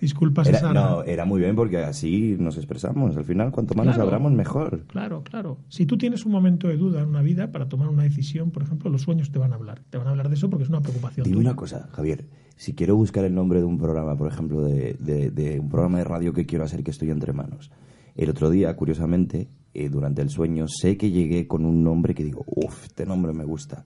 Disculpas, 0.00 0.46
era, 0.48 0.58
Sara. 0.58 0.74
No, 0.74 1.02
era 1.04 1.24
muy 1.24 1.40
bien 1.40 1.56
porque 1.56 1.78
así 1.78 2.36
nos 2.38 2.56
expresamos. 2.58 3.16
Al 3.16 3.24
final, 3.24 3.50
cuanto 3.50 3.74
más 3.74 3.86
nos 3.86 3.98
abramos, 3.98 4.32
mejor. 4.32 4.84
Claro, 4.86 5.22
claro. 5.22 5.58
Si 5.68 5.86
tú 5.86 5.96
tienes 5.96 6.26
un 6.26 6.32
momento 6.32 6.68
de 6.68 6.76
duda 6.76 7.00
en 7.00 7.08
una 7.08 7.22
vida 7.22 7.50
para 7.50 7.68
tomar 7.68 7.88
una 7.88 8.02
decisión, 8.02 8.50
por 8.50 8.62
ejemplo, 8.62 8.90
los 8.90 9.02
sueños 9.02 9.30
te 9.30 9.38
van 9.38 9.52
a 9.52 9.56
hablar. 9.56 9.80
Te 9.88 9.96
van 9.96 10.06
a 10.06 10.10
hablar 10.10 10.28
de 10.28 10.34
eso 10.34 10.50
porque 10.50 10.64
es 10.64 10.68
una 10.68 10.80
preocupación. 10.80 11.24
Dime 11.24 11.38
una 11.38 11.56
cosa, 11.56 11.88
Javier 11.92 12.26
si 12.56 12.74
quiero 12.74 12.96
buscar 12.96 13.24
el 13.24 13.34
nombre 13.34 13.60
de 13.60 13.66
un 13.66 13.78
programa, 13.78 14.16
por 14.16 14.28
ejemplo, 14.28 14.62
de, 14.62 15.58
un 15.60 15.68
programa 15.68 15.98
de 15.98 16.04
radio 16.04 16.32
que 16.32 16.46
quiero 16.46 16.64
hacer 16.64 16.82
que 16.82 16.90
estoy 16.90 17.10
entre 17.10 17.32
manos, 17.32 17.70
el 18.14 18.30
otro 18.30 18.48
día, 18.48 18.74
curiosamente, 18.76 19.48
eh, 19.74 19.90
durante 19.90 20.22
el 20.22 20.30
sueño, 20.30 20.66
sé 20.68 20.96
que 20.96 21.10
llegué 21.10 21.46
con 21.46 21.66
un 21.66 21.84
nombre 21.84 22.14
que 22.14 22.24
digo, 22.24 22.44
uff, 22.46 22.84
este 22.86 23.04
nombre 23.04 23.34
me 23.34 23.44
gusta. 23.44 23.84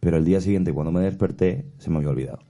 Pero 0.00 0.18
el 0.18 0.24
día 0.26 0.42
siguiente, 0.42 0.74
cuando 0.74 0.92
me 0.92 1.00
desperté, 1.00 1.64
se 1.78 1.88
me 1.88 1.96
había 1.96 2.10
olvidado. 2.10 2.40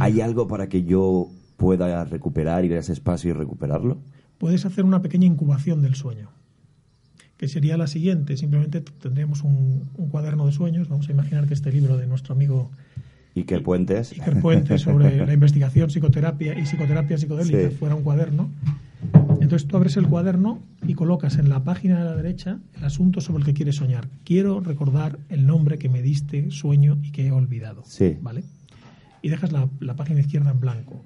¿Hay 0.00 0.22
algo 0.22 0.48
para 0.48 0.70
que 0.70 0.84
yo 0.84 1.28
pueda 1.58 2.02
recuperar, 2.04 2.64
ir 2.64 2.72
a 2.72 2.78
ese 2.78 2.94
espacio 2.94 3.28
y 3.28 3.32
recuperarlo? 3.34 3.98
Puedes 4.38 4.64
hacer 4.64 4.86
una 4.86 5.02
pequeña 5.02 5.26
incubación 5.26 5.82
del 5.82 5.96
sueño, 5.96 6.30
que 7.36 7.46
sería 7.46 7.76
la 7.76 7.88
siguiente. 7.88 8.38
Simplemente 8.38 8.80
tendríamos 8.80 9.42
un, 9.42 9.90
un 9.98 10.08
cuaderno 10.08 10.46
de 10.46 10.52
sueños. 10.52 10.88
Vamos 10.88 11.10
a 11.10 11.12
imaginar 11.12 11.46
que 11.46 11.52
este 11.52 11.70
libro 11.70 11.98
de 11.98 12.06
nuestro 12.06 12.34
amigo 12.34 12.70
Iker 13.36 13.62
Puentes. 13.62 14.12
Iker 14.12 14.40
Puentes 14.40 14.82
sobre 14.82 15.26
la 15.26 15.32
investigación, 15.32 15.90
psicoterapia 15.90 16.58
y 16.58 16.62
psicoterapia 16.62 17.18
psicodélica 17.18 17.70
fuera 17.78 17.94
un 17.94 18.02
cuaderno. 18.02 18.50
Entonces 19.40 19.66
tú 19.68 19.76
abres 19.76 19.96
el 19.96 20.06
cuaderno 20.08 20.60
y 20.86 20.94
colocas 20.94 21.36
en 21.38 21.48
la 21.50 21.64
página 21.64 21.98
de 21.98 22.04
la 22.04 22.16
derecha 22.16 22.58
el 22.76 22.84
asunto 22.84 23.20
sobre 23.20 23.40
el 23.40 23.44
que 23.44 23.52
quieres 23.54 23.76
soñar. 23.76 24.08
Quiero 24.24 24.60
recordar 24.60 25.18
el 25.28 25.46
nombre 25.46 25.78
que 25.78 25.88
me 25.88 26.00
diste, 26.00 26.50
sueño 26.50 26.98
y 27.02 27.10
que 27.10 27.26
he 27.26 27.32
olvidado. 27.32 27.82
Sí. 27.84 28.16
¿Vale? 28.22 28.44
Y 29.20 29.28
dejas 29.28 29.52
la, 29.52 29.68
la 29.80 29.94
página 29.96 30.20
izquierda 30.20 30.50
en 30.50 30.60
blanco. 30.60 31.02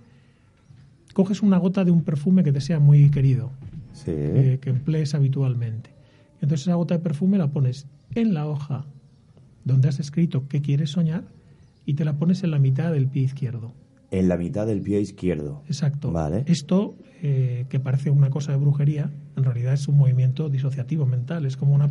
Coges 1.14 1.42
una 1.42 1.56
gota 1.58 1.84
de 1.84 1.90
un 1.90 2.02
perfume 2.04 2.44
que 2.44 2.52
te 2.52 2.60
sea 2.60 2.78
muy 2.78 3.10
querido, 3.10 3.50
Sí. 3.92 4.12
eh, 4.14 4.58
que 4.60 4.70
emplees 4.70 5.14
habitualmente. 5.14 5.90
Entonces 6.40 6.62
esa 6.68 6.74
gota 6.74 6.94
de 6.94 7.00
perfume 7.00 7.38
la 7.38 7.48
pones 7.48 7.86
en 8.14 8.34
la 8.34 8.46
hoja 8.46 8.84
donde 9.64 9.88
has 9.88 9.98
escrito 9.98 10.46
que 10.46 10.62
quieres 10.62 10.90
soñar 10.90 11.24
y 11.88 11.94
te 11.94 12.04
la 12.04 12.18
pones 12.18 12.44
en 12.44 12.50
la 12.50 12.58
mitad 12.58 12.92
del 12.92 13.08
pie 13.08 13.22
izquierdo. 13.22 13.72
En 14.10 14.28
la 14.28 14.36
mitad 14.36 14.66
del 14.66 14.80
pie 14.82 15.00
izquierdo. 15.00 15.62
Exacto. 15.66 16.12
Vale. 16.12 16.44
Esto, 16.46 16.96
eh, 17.22 17.64
que 17.70 17.80
parece 17.80 18.10
una 18.10 18.28
cosa 18.30 18.52
de 18.52 18.58
brujería, 18.58 19.10
en 19.36 19.44
realidad 19.44 19.72
es 19.72 19.88
un 19.88 19.96
movimiento 19.96 20.48
disociativo 20.50 21.06
mental. 21.06 21.46
Es 21.46 21.56
como 21.56 21.74
una, 21.74 21.90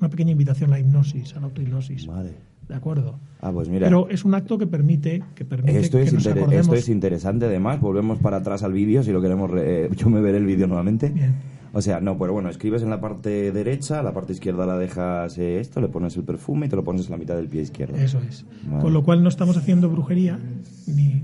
una 0.00 0.08
pequeña 0.08 0.32
invitación 0.32 0.70
a 0.70 0.76
la 0.76 0.80
hipnosis, 0.80 1.36
a 1.36 1.40
la 1.40 1.46
autohipnosis. 1.46 2.06
Vale. 2.06 2.32
¿De 2.68 2.74
acuerdo? 2.74 3.18
Ah, 3.42 3.52
pues 3.52 3.68
mira. 3.68 3.86
Pero 3.86 4.08
es 4.08 4.24
un 4.24 4.34
acto 4.34 4.56
que 4.56 4.66
permite 4.66 5.22
que, 5.34 5.44
permite 5.44 5.78
Esto 5.78 5.98
que 5.98 6.04
es, 6.04 6.12
nos 6.14 6.26
acordemos. 6.26 6.54
esto 6.54 6.74
es 6.76 6.88
interesante, 6.88 7.44
además. 7.44 7.78
Volvemos 7.80 8.18
para 8.18 8.38
atrás 8.38 8.62
al 8.62 8.72
vídeo, 8.72 9.02
si 9.02 9.12
lo 9.12 9.20
queremos. 9.20 9.50
re- 9.50 9.84
eh, 9.84 9.90
yo 9.94 10.08
me 10.08 10.22
veré 10.22 10.38
el 10.38 10.46
vídeo 10.46 10.66
nuevamente. 10.66 11.10
Bien. 11.10 11.34
O 11.74 11.82
sea, 11.82 12.00
no, 12.00 12.16
pero 12.16 12.32
bueno, 12.32 12.48
escribes 12.48 12.82
en 12.82 12.90
la 12.90 13.00
parte 13.00 13.50
derecha, 13.52 14.02
la 14.02 14.14
parte 14.14 14.32
izquierda 14.32 14.64
la 14.64 14.78
dejas 14.78 15.36
eh, 15.38 15.58
esto, 15.60 15.80
le 15.80 15.88
pones 15.88 16.16
el 16.16 16.22
perfume 16.22 16.66
y 16.66 16.68
te 16.68 16.76
lo 16.76 16.84
pones 16.84 17.06
en 17.06 17.10
la 17.12 17.16
mitad 17.18 17.34
del 17.36 17.48
pie 17.48 17.62
izquierdo. 17.62 17.96
Eso 17.96 18.20
es. 18.20 18.44
Vale. 18.66 18.80
Con 18.82 18.92
lo 18.92 19.02
cual 19.02 19.22
no 19.22 19.28
estamos 19.28 19.56
haciendo 19.56 19.90
brujería, 19.90 20.38
ni, 20.86 21.22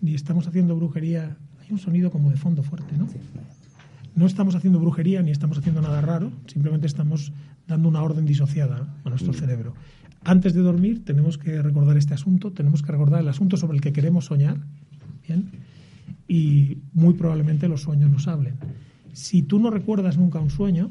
ni 0.00 0.14
estamos 0.14 0.46
haciendo 0.48 0.74
brujería. 0.76 1.36
Hay 1.60 1.68
un 1.70 1.78
sonido 1.78 2.10
como 2.10 2.30
de 2.30 2.36
fondo 2.36 2.62
fuerte, 2.62 2.96
¿no? 2.96 3.06
No 4.16 4.26
estamos 4.26 4.54
haciendo 4.54 4.80
brujería 4.80 5.22
ni 5.22 5.30
estamos 5.30 5.58
haciendo 5.58 5.80
nada 5.82 6.00
raro, 6.00 6.32
simplemente 6.46 6.86
estamos 6.86 7.32
dando 7.68 7.88
una 7.88 8.02
orden 8.02 8.24
disociada 8.26 8.76
a 9.04 9.08
Mm. 9.08 9.10
nuestro 9.10 9.32
cerebro. 9.34 9.74
Antes 10.24 10.52
de 10.54 10.60
dormir 10.62 11.04
tenemos 11.04 11.38
que 11.38 11.62
recordar 11.62 11.96
este 11.96 12.14
asunto, 12.14 12.50
tenemos 12.52 12.82
que 12.82 12.92
recordar 12.92 13.20
el 13.20 13.28
asunto 13.28 13.56
sobre 13.56 13.76
el 13.76 13.80
que 13.82 13.92
queremos 13.92 14.24
soñar, 14.26 14.56
¿bien? 15.26 15.50
Y 16.26 16.78
muy 16.92 17.14
probablemente 17.14 17.68
los 17.68 17.82
sueños 17.82 18.10
nos 18.10 18.26
hablen. 18.28 18.54
Si 19.12 19.42
tú 19.42 19.58
no 19.58 19.70
recuerdas 19.70 20.18
nunca 20.18 20.40
un 20.40 20.50
sueño, 20.50 20.90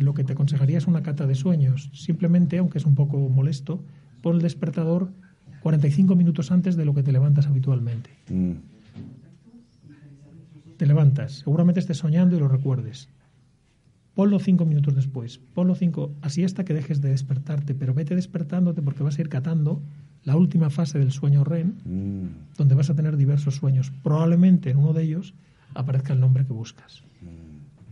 lo 0.00 0.14
que 0.14 0.24
te 0.24 0.32
aconsejaría 0.32 0.78
es 0.78 0.86
una 0.86 1.02
cata 1.02 1.26
de 1.26 1.34
sueños. 1.34 1.90
Simplemente, 1.92 2.58
aunque 2.58 2.78
es 2.78 2.86
un 2.86 2.94
poco 2.94 3.18
molesto, 3.28 3.82
pon 4.22 4.36
el 4.36 4.42
despertador 4.42 5.10
45 5.62 6.14
minutos 6.16 6.50
antes 6.50 6.76
de 6.76 6.84
lo 6.84 6.94
que 6.94 7.02
te 7.02 7.12
levantas 7.12 7.46
habitualmente. 7.46 8.10
Mm, 8.28 8.52
Te 10.76 10.86
levantas, 10.86 11.34
seguramente 11.44 11.80
estés 11.80 11.98
soñando 11.98 12.36
y 12.36 12.40
lo 12.40 12.48
recuerdes. 12.48 13.08
Ponlo 14.14 14.38
cinco 14.38 14.64
minutos 14.64 14.94
después, 14.94 15.38
ponlo 15.54 15.74
cinco, 15.74 16.12
así 16.20 16.44
hasta 16.44 16.64
que 16.64 16.74
dejes 16.74 17.00
de 17.00 17.10
despertarte, 17.10 17.74
pero 17.74 17.94
vete 17.94 18.14
despertándote 18.14 18.82
porque 18.82 19.02
vas 19.02 19.18
a 19.18 19.22
ir 19.22 19.28
catando 19.28 19.82
la 20.22 20.36
última 20.36 20.70
fase 20.70 20.98
del 20.98 21.12
sueño 21.12 21.44
REM, 21.44 21.74
mm. 21.84 22.56
donde 22.56 22.74
vas 22.74 22.90
a 22.90 22.94
tener 22.94 23.16
diversos 23.16 23.56
sueños. 23.56 23.92
Probablemente 24.02 24.70
en 24.70 24.78
uno 24.78 24.92
de 24.92 25.04
ellos 25.04 25.34
aparezca 25.74 26.12
el 26.12 26.20
nombre 26.20 26.44
que 26.44 26.52
buscas. 26.52 27.02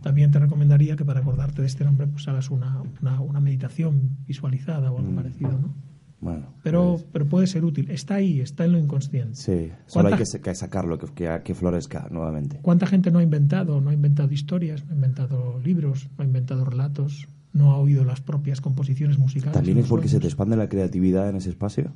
También 0.03 0.29
te 0.31 0.37
recomendaría 0.37 0.95
que 0.95 1.05
para 1.05 1.21
acordarte 1.21 1.61
de 1.61 1.67
este 1.67 1.83
nombre 1.83 2.05
pues 2.07 2.27
hagas 2.27 2.51
una, 2.51 2.83
una, 3.01 3.19
una 3.21 3.39
meditación 3.39 4.17
visualizada 4.27 4.91
o 4.91 4.97
algo 4.99 5.11
Mm. 5.11 5.15
parecido, 5.15 5.51
¿no? 5.53 5.73
Bueno. 6.21 6.45
Pero, 6.63 6.91
pues, 6.93 7.05
pero 7.11 7.25
puede 7.25 7.47
ser 7.47 7.65
útil. 7.65 7.89
Está 7.89 8.15
ahí, 8.15 8.39
está 8.39 8.63
en 8.65 8.73
lo 8.73 8.77
inconsciente. 8.79 9.35
sí, 9.35 9.71
solo 9.87 10.07
hay 10.07 10.11
¿Cuánta- 10.13 10.17
que, 10.17 10.25
sa- 10.25 10.39
que 10.39 10.55
sacarlo, 10.55 10.97
que, 10.99 11.07
que, 11.07 11.41
que 11.43 11.53
florezca 11.55 12.07
nuevamente. 12.11 12.59
¿Cuánta 12.61 12.85
gente 12.85 13.11
no 13.11 13.19
ha 13.19 13.23
inventado? 13.23 13.81
No 13.81 13.89
ha 13.89 13.93
inventado 13.93 14.31
historias, 14.31 14.85
no 14.85 14.91
ha 14.91 14.95
inventado 14.95 15.59
libros, 15.63 16.07
no 16.17 16.23
ha 16.23 16.27
inventado 16.27 16.63
relatos, 16.63 17.27
no 17.51 17.71
ha 17.71 17.77
oído 17.77 18.03
las 18.05 18.21
propias 18.21 18.61
composiciones 18.61 19.17
musicales. 19.19 19.53
¿También 19.53 19.77
es 19.79 19.87
porque 19.87 20.07
se 20.07 20.19
te 20.19 20.27
expande 20.27 20.55
la 20.55 20.69
creatividad 20.69 21.29
en 21.29 21.35
ese 21.35 21.49
espacio? 21.49 21.91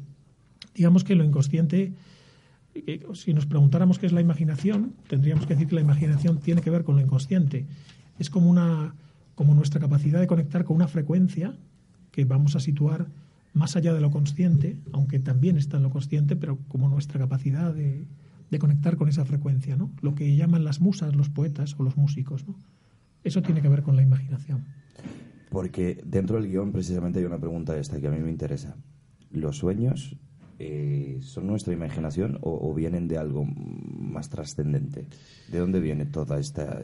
Digamos 0.75 1.03
que 1.05 1.15
lo 1.15 1.23
inconsciente, 1.23 1.93
eh, 2.75 3.03
si 3.13 3.33
nos 3.33 3.45
preguntáramos 3.45 3.97
qué 3.97 4.05
es 4.07 4.11
la 4.11 4.21
imaginación, 4.21 4.93
tendríamos 5.07 5.45
que 5.47 5.53
decir 5.53 5.67
que 5.69 5.75
la 5.75 5.81
imaginación 5.81 6.39
tiene 6.39 6.61
que 6.61 6.69
ver 6.69 6.83
con 6.83 6.95
lo 6.97 7.01
inconsciente. 7.01 7.65
Es 8.19 8.29
como, 8.29 8.49
una, 8.49 8.95
como 9.35 9.53
nuestra 9.53 9.79
capacidad 9.79 10.19
de 10.19 10.27
conectar 10.27 10.63
con 10.63 10.75
una 10.75 10.87
frecuencia 10.87 11.55
que 12.11 12.25
vamos 12.25 12.55
a 12.55 12.59
situar 12.59 13.07
más 13.53 13.75
allá 13.75 13.93
de 13.93 14.01
lo 14.01 14.11
consciente, 14.11 14.77
aunque 14.91 15.19
también 15.19 15.57
está 15.57 15.77
en 15.77 15.83
lo 15.83 15.89
consciente, 15.89 16.35
pero 16.35 16.57
como 16.67 16.89
nuestra 16.89 17.19
capacidad 17.19 17.73
de, 17.73 18.05
de 18.49 18.59
conectar 18.59 18.97
con 18.97 19.09
esa 19.09 19.25
frecuencia, 19.25 19.75
¿no? 19.75 19.91
Lo 20.01 20.15
que 20.15 20.35
llaman 20.35 20.63
las 20.63 20.79
musas, 20.79 21.15
los 21.15 21.29
poetas 21.29 21.75
o 21.79 21.83
los 21.83 21.97
músicos, 21.97 22.47
¿no? 22.47 22.55
Eso 23.23 23.41
tiene 23.41 23.61
que 23.61 23.69
ver 23.69 23.81
con 23.81 23.95
la 23.95 24.01
imaginación. 24.01 24.65
Porque 25.49 26.01
dentro 26.05 26.39
del 26.39 26.49
guion 26.49 26.71
precisamente 26.71 27.19
hay 27.19 27.25
una 27.25 27.39
pregunta 27.39 27.77
esta 27.77 27.99
que 27.99 28.07
a 28.07 28.11
mí 28.11 28.19
me 28.19 28.29
interesa. 28.29 28.75
¿Los 29.31 29.57
sueños 29.57 30.15
eh, 30.59 31.19
son 31.21 31.47
nuestra 31.47 31.73
imaginación 31.73 32.37
o, 32.41 32.73
vienen 32.73 33.07
de 33.07 33.17
algo 33.17 33.45
más 33.45 34.29
trascendente? 34.29 35.07
¿De 35.51 35.59
dónde 35.59 35.79
viene 35.79 36.05
toda 36.05 36.39
esta 36.39 36.83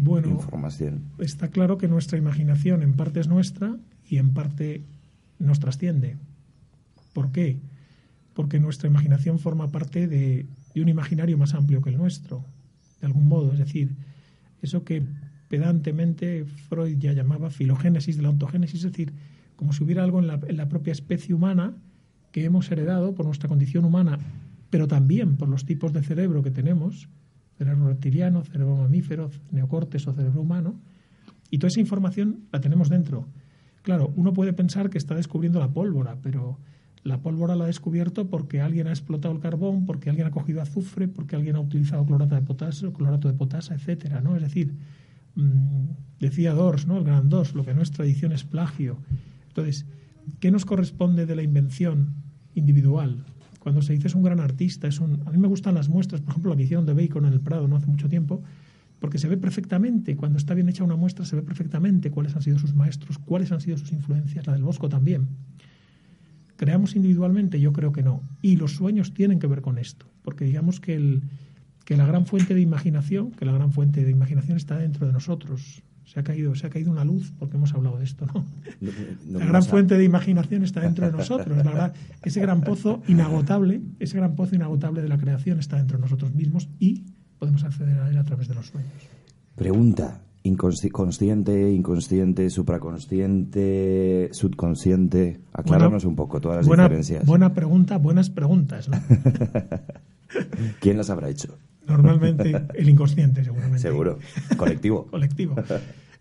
Bueno, 0.00 0.28
información? 0.28 1.02
está 1.18 1.48
claro 1.48 1.76
que 1.76 1.88
nuestra 1.88 2.18
imaginación 2.18 2.82
en 2.82 2.94
parte 2.94 3.18
es 3.18 3.26
nuestra 3.26 3.76
y 4.08 4.18
en 4.18 4.32
parte 4.32 4.82
nos 5.40 5.58
trasciende. 5.58 6.16
¿Por 7.12 7.32
qué? 7.32 7.58
Porque 8.32 8.60
nuestra 8.60 8.88
imaginación 8.88 9.40
forma 9.40 9.72
parte 9.72 10.06
de, 10.06 10.46
de 10.72 10.82
un 10.82 10.88
imaginario 10.88 11.36
más 11.36 11.52
amplio 11.54 11.82
que 11.82 11.90
el 11.90 11.96
nuestro, 11.96 12.44
de 13.00 13.08
algún 13.08 13.26
modo. 13.26 13.52
Es 13.52 13.58
decir, 13.58 13.96
eso 14.62 14.84
que 14.84 15.02
pedantemente 15.48 16.44
Freud 16.44 16.96
ya 16.98 17.12
llamaba 17.12 17.50
filogénesis 17.50 18.16
de 18.16 18.22
la 18.22 18.30
ontogénesis, 18.30 18.84
es 18.84 18.92
decir, 18.92 19.12
como 19.56 19.72
si 19.72 19.82
hubiera 19.82 20.04
algo 20.04 20.20
en 20.20 20.28
la, 20.28 20.38
en 20.46 20.56
la 20.56 20.68
propia 20.68 20.92
especie 20.92 21.34
humana 21.34 21.74
que 22.30 22.44
hemos 22.44 22.70
heredado 22.70 23.16
por 23.16 23.26
nuestra 23.26 23.48
condición 23.48 23.84
humana, 23.84 24.20
pero 24.70 24.86
también 24.86 25.36
por 25.36 25.48
los 25.48 25.64
tipos 25.64 25.92
de 25.92 26.04
cerebro 26.04 26.44
que 26.44 26.52
tenemos, 26.52 27.08
cerebro 27.58 27.88
reptiliano, 27.88 28.44
cerebro 28.44 28.76
mamífero, 28.76 29.30
neocortes 29.50 30.06
o 30.06 30.14
cerebro 30.14 30.40
humano, 30.40 30.80
y 31.50 31.58
toda 31.58 31.68
esa 31.68 31.80
información 31.80 32.44
la 32.52 32.60
tenemos 32.60 32.88
dentro. 32.88 33.26
Claro, 33.82 34.12
uno 34.16 34.32
puede 34.32 34.52
pensar 34.52 34.90
que 34.90 34.98
está 34.98 35.14
descubriendo 35.14 35.58
la 35.58 35.72
pólvora, 35.72 36.16
pero 36.22 36.58
la 37.04 37.20
pólvora 37.22 37.56
la 37.56 37.64
ha 37.64 37.66
descubierto 37.66 38.28
porque 38.28 38.60
alguien 38.60 38.86
ha 38.86 38.90
explotado 38.90 39.34
el 39.34 39.40
carbón, 39.40 39.86
porque 39.86 40.10
alguien 40.10 40.26
ha 40.26 40.30
cogido 40.30 40.60
azufre, 40.60 41.08
porque 41.08 41.36
alguien 41.36 41.56
ha 41.56 41.60
utilizado 41.60 42.04
clorato 42.04 42.34
de 42.34 42.42
potasio, 42.42 42.92
clorato 42.92 43.28
de 43.28 43.34
potasa, 43.34 43.74
etcétera, 43.74 44.20
¿no? 44.20 44.36
Es 44.36 44.42
decir, 44.42 44.74
mmm, 45.34 45.86
decía 46.20 46.52
Dors, 46.52 46.86
¿no? 46.86 46.98
El 46.98 47.04
gran 47.04 47.28
Dors, 47.28 47.54
lo 47.54 47.64
que 47.64 47.74
no 47.74 47.82
es 47.82 47.90
tradición 47.90 48.32
es 48.32 48.44
plagio. 48.44 48.98
Entonces, 49.48 49.86
¿qué 50.40 50.50
nos 50.50 50.64
corresponde 50.64 51.26
de 51.26 51.36
la 51.36 51.42
invención 51.42 52.14
individual? 52.54 53.24
Cuando 53.58 53.82
se 53.82 53.92
dice 53.92 54.08
es 54.08 54.14
un 54.14 54.22
gran 54.22 54.40
artista, 54.40 54.86
es 54.88 55.00
un... 55.00 55.22
a 55.26 55.30
mí 55.30 55.38
me 55.38 55.48
gustan 55.48 55.74
las 55.74 55.88
muestras, 55.88 56.20
por 56.20 56.30
ejemplo, 56.30 56.50
la 56.50 56.56
que 56.56 56.62
hicieron 56.62 56.86
de 56.86 56.94
Bacon 56.94 57.26
en 57.26 57.32
el 57.32 57.40
Prado 57.40 57.68
no 57.68 57.76
hace 57.76 57.86
mucho 57.86 58.08
tiempo, 58.08 58.42
porque 59.00 59.18
se 59.18 59.28
ve 59.28 59.36
perfectamente, 59.36 60.16
cuando 60.16 60.38
está 60.38 60.54
bien 60.54 60.68
hecha 60.68 60.84
una 60.84 60.96
muestra, 60.96 61.24
se 61.24 61.36
ve 61.36 61.42
perfectamente 61.42 62.10
cuáles 62.10 62.34
han 62.34 62.42
sido 62.42 62.58
sus 62.58 62.74
maestros, 62.74 63.18
cuáles 63.18 63.52
han 63.52 63.60
sido 63.60 63.76
sus 63.76 63.92
influencias, 63.92 64.46
la 64.46 64.54
del 64.54 64.62
Bosco 64.62 64.88
también. 64.88 65.28
¿Creamos 66.56 66.96
individualmente? 66.96 67.60
Yo 67.60 67.72
creo 67.72 67.92
que 67.92 68.02
no. 68.02 68.22
Y 68.42 68.56
los 68.56 68.72
sueños 68.72 69.14
tienen 69.14 69.38
que 69.38 69.46
ver 69.46 69.60
con 69.60 69.78
esto, 69.78 70.06
porque 70.22 70.44
digamos 70.44 70.80
que, 70.80 70.96
el, 70.96 71.22
que 71.84 71.96
la 71.96 72.06
gran 72.06 72.26
fuente 72.26 72.54
de 72.54 72.60
imaginación, 72.60 73.30
que 73.30 73.44
la 73.44 73.52
gran 73.52 73.72
fuente 73.72 74.04
de 74.04 74.10
imaginación 74.10 74.56
está 74.56 74.76
dentro 74.76 75.06
de 75.06 75.12
nosotros. 75.12 75.82
Se 76.12 76.18
ha 76.20 76.22
caído, 76.22 76.54
se 76.54 76.66
ha 76.66 76.70
caído 76.70 76.90
una 76.90 77.04
luz 77.04 77.32
porque 77.38 77.56
hemos 77.58 77.74
hablado 77.74 77.98
de 77.98 78.04
esto, 78.04 78.24
¿no? 78.26 78.46
No- 78.80 78.90
no 79.26 79.38
la 79.40 79.44
gran 79.46 79.62
fuente 79.62 79.98
de 79.98 80.04
imaginación 80.04 80.64
está 80.64 80.80
dentro 80.80 81.04
de 81.04 81.12
nosotros, 81.12 81.54
la 81.56 81.62
verdad. 81.62 81.94
Ese 82.24 82.40
gran 82.40 82.62
pozo 82.62 83.02
inagotable, 83.08 83.82
ese 84.00 84.16
gran 84.16 84.34
pozo 84.34 84.54
inagotable 84.56 85.02
de 85.02 85.08
la 85.08 85.18
creación 85.18 85.58
está 85.58 85.76
dentro 85.76 85.98
de 85.98 86.02
nosotros 86.02 86.34
mismos 86.34 86.68
y 86.78 87.04
podemos 87.38 87.62
acceder 87.62 87.98
a 87.98 88.08
él 88.08 88.16
a 88.16 88.24
través 88.24 88.48
de 88.48 88.54
los 88.54 88.66
sueños. 88.68 88.90
Pregunta. 89.54 90.22
Inconsci- 90.44 90.90
consciente, 90.90 91.70
inconsciente, 91.72 92.48
supraconsciente, 92.48 94.30
subconsciente. 94.32 95.40
Acláranos 95.52 96.04
un 96.04 96.14
poco 96.16 96.40
todas 96.40 96.58
las 96.58 96.66
buena, 96.66 96.84
diferencias. 96.84 97.26
buena 97.26 97.52
pregunta, 97.52 97.98
buenas 97.98 98.30
preguntas. 98.30 98.88
¿no? 98.88 98.96
¿Quién 100.80 100.96
las 100.96 101.10
habrá 101.10 101.28
hecho? 101.28 101.58
Normalmente 101.88 102.54
el 102.74 102.88
inconsciente, 102.88 103.42
seguramente. 103.42 103.80
Seguro. 103.80 104.18
Colectivo. 104.56 105.06
Colectivo. 105.10 105.56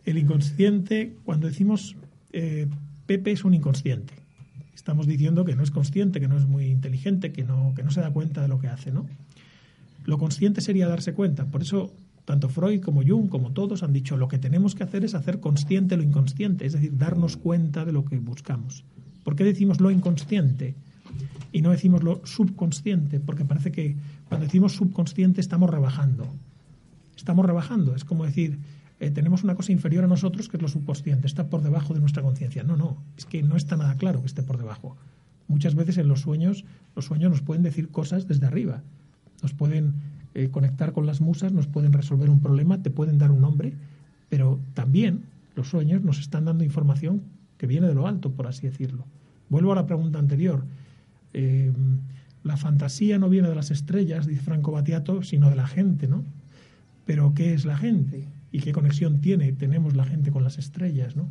El 0.06 0.18
inconsciente, 0.18 1.16
cuando 1.26 1.48
decimos 1.48 1.96
eh, 2.32 2.68
Pepe 3.06 3.32
es 3.32 3.44
un 3.44 3.54
inconsciente, 3.54 4.14
estamos 4.74 5.08
diciendo 5.08 5.44
que 5.44 5.56
no 5.56 5.64
es 5.64 5.72
consciente, 5.72 6.20
que 6.20 6.28
no 6.28 6.38
es 6.38 6.48
muy 6.48 6.68
inteligente, 6.68 7.32
que 7.32 7.44
no, 7.44 7.74
que 7.76 7.84
no 7.84 7.92
se 7.92 8.02
da 8.02 8.12
cuenta 8.12 8.42
de 8.42 8.48
lo 8.48 8.60
que 8.60 8.68
hace, 8.68 8.92
¿no? 8.92 9.06
Lo 10.06 10.18
consciente 10.18 10.62
sería 10.62 10.88
darse 10.88 11.14
cuenta. 11.14 11.46
Por 11.46 11.62
eso, 11.62 11.92
tanto 12.24 12.48
Freud 12.48 12.82
como 12.82 13.02
Jung, 13.06 13.28
como 13.28 13.52
todos, 13.52 13.84
han 13.84 13.92
dicho 13.92 14.16
lo 14.16 14.30
que 14.30 14.38
tenemos 14.38 14.76
que 14.76 14.84
hacer 14.84 15.04
es 15.04 15.16
hacer 15.16 15.42
consciente 15.42 15.98
lo 15.98 16.04
inconsciente, 16.04 16.66
es 16.66 16.74
decir, 16.74 16.98
darnos 16.98 17.36
cuenta 17.36 17.84
de 17.84 17.92
lo 17.92 18.06
que 18.06 18.18
buscamos. 18.18 18.86
¿Por 19.24 19.36
qué 19.36 19.44
decimos 19.44 19.82
lo 19.82 19.92
inconsciente 19.92 20.76
y 21.52 21.62
no 21.62 21.72
decimos 21.72 22.04
lo 22.04 22.22
subconsciente? 22.26 23.20
Porque 23.20 23.44
parece 23.44 23.74
que 23.74 23.98
cuando 24.30 24.46
decimos 24.46 24.74
subconsciente 24.76 25.42
estamos 25.42 25.70
rebajando. 25.70 26.28
Estamos 27.16 27.46
rebajando. 27.46 27.96
Es 27.96 28.04
como 28.04 28.26
decir, 28.26 28.60
eh, 29.00 29.12
tenemos 29.12 29.44
una 29.44 29.56
cosa 29.56 29.72
inferior 29.72 30.04
a 30.04 30.08
nosotros 30.08 30.50
que 30.50 30.58
es 30.58 30.64
lo 30.64 30.70
subconsciente, 30.70 31.28
está 31.28 31.50
por 31.50 31.62
debajo 31.62 31.94
de 31.94 32.00
nuestra 32.00 32.24
conciencia. 32.24 32.64
No, 32.64 32.78
no, 32.78 32.98
es 33.18 33.26
que 33.26 33.44
no 33.44 33.56
está 33.56 33.78
nada 33.78 33.96
claro 33.96 34.22
que 34.22 34.28
esté 34.28 34.44
por 34.44 34.58
debajo. 34.58 34.98
Muchas 35.48 35.76
veces 35.76 35.98
en 35.98 36.08
los 36.08 36.22
sueños, 36.22 36.66
los 36.96 37.06
sueños 37.06 37.32
nos 37.32 37.42
pueden 37.42 37.64
decir 37.64 37.90
cosas 37.90 38.28
desde 38.28 38.48
arriba, 38.48 38.84
nos 39.42 39.54
pueden 39.54 39.94
eh, 40.34 40.50
conectar 40.50 40.92
con 40.92 41.06
las 41.06 41.22
musas, 41.22 41.54
nos 41.54 41.68
pueden 41.68 41.94
resolver 41.94 42.30
un 42.30 42.42
problema, 42.42 42.82
te 42.82 42.90
pueden 42.90 43.18
dar 43.18 43.32
un 43.32 43.42
nombre, 43.42 43.74
pero 44.30 44.60
también 44.74 45.24
los 45.56 45.70
sueños 45.70 46.04
nos 46.04 46.20
están 46.20 46.46
dando 46.46 46.64
información 46.64 47.22
que 47.58 47.68
viene 47.68 47.88
de 47.88 47.96
lo 47.96 48.08
alto, 48.08 48.32
por 48.32 48.48
así 48.48 48.68
decirlo. 48.68 49.06
Vuelvo 49.50 49.72
a 49.72 49.76
la 49.76 49.86
pregunta 49.86 50.20
anterior. 50.20 50.66
Eh, 51.34 51.72
la 52.48 52.58
fantasía 52.58 53.20
no 53.20 53.30
viene 53.30 53.50
de 53.50 53.56
las 53.56 53.72
estrellas, 53.72 54.26
dice 54.26 54.42
Franco 54.42 54.72
Battiato, 54.72 55.22
sino 55.22 55.50
de 55.50 55.56
la 55.56 55.68
gente, 55.68 56.08
¿no? 56.08 56.24
Pero 57.06 57.34
¿qué 57.34 57.54
es 57.54 57.66
la 57.66 57.78
gente? 57.78 58.26
¿Y 58.52 58.60
qué 58.60 58.72
conexión 58.72 59.20
tiene, 59.22 59.52
tenemos 59.52 59.96
la 59.96 60.06
gente 60.06 60.32
con 60.32 60.44
las 60.44 60.58
estrellas, 60.58 61.16
¿no? 61.16 61.30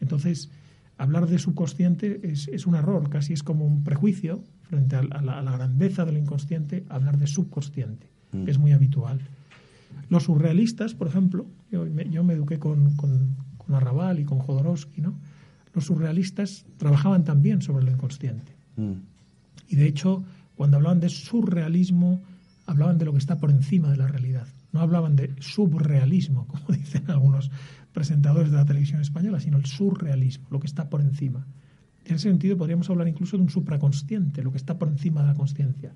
Entonces, 0.00 0.50
hablar 0.96 1.26
de 1.26 1.38
subconsciente 1.38 2.20
es, 2.22 2.48
es 2.48 2.66
un 2.66 2.74
error, 2.74 3.10
casi 3.10 3.32
es 3.32 3.42
como 3.42 3.66
un 3.66 3.84
prejuicio 3.84 4.42
frente 4.62 4.96
a, 4.96 5.02
la, 5.02 5.52
grandeza 5.52 6.04
del 6.04 6.16
inconsciente, 6.16 6.84
hablar 6.88 7.18
de 7.18 7.26
subconsciente, 7.26 8.06
que 8.30 8.50
es 8.50 8.58
muy 8.58 8.72
habitual. 8.72 9.20
Los 10.08 10.24
surrealistas, 10.24 10.94
por 10.94 11.08
ejemplo, 11.08 11.46
yo 11.70 11.84
me, 11.84 12.08
yo 12.08 12.22
me 12.22 12.34
eduqué 12.34 12.58
con, 12.58 12.94
con, 12.94 13.36
con, 13.58 13.74
Arrabal 13.74 14.20
y 14.20 14.24
con 14.24 14.38
Jodorowsky, 14.38 15.00
¿no? 15.00 15.14
Los 15.74 15.86
surrealistas 15.86 16.64
trabajaban 16.76 17.24
también 17.24 17.62
sobre 17.62 17.84
lo 17.84 17.90
inconsciente. 17.90 18.52
Mm. 18.76 18.92
Y 19.70 19.76
de 19.76 19.86
hecho, 19.86 20.24
cuando 20.56 20.76
hablaban 20.76 20.98
de 20.98 21.08
surrealismo, 21.08 22.20
hablaban 22.66 22.98
de 22.98 23.04
lo 23.04 23.12
que 23.12 23.18
está 23.18 23.38
por 23.38 23.50
encima 23.50 23.88
de 23.88 23.96
la 23.96 24.08
realidad. 24.08 24.48
No 24.72 24.80
hablaban 24.80 25.14
de 25.14 25.32
subrealismo, 25.38 26.46
como 26.48 26.66
dicen 26.76 27.04
algunos 27.08 27.50
presentadores 27.92 28.50
de 28.50 28.56
la 28.56 28.64
televisión 28.66 29.00
española, 29.00 29.38
sino 29.38 29.56
el 29.56 29.66
surrealismo, 29.66 30.48
lo 30.50 30.58
que 30.58 30.66
está 30.66 30.90
por 30.90 31.00
encima. 31.00 31.46
En 32.04 32.16
ese 32.16 32.28
sentido, 32.28 32.56
podríamos 32.56 32.90
hablar 32.90 33.06
incluso 33.06 33.36
de 33.36 33.44
un 33.44 33.50
supraconsciente, 33.50 34.42
lo 34.42 34.50
que 34.50 34.58
está 34.58 34.76
por 34.76 34.88
encima 34.88 35.20
de 35.22 35.28
la 35.28 35.34
conciencia 35.34 35.92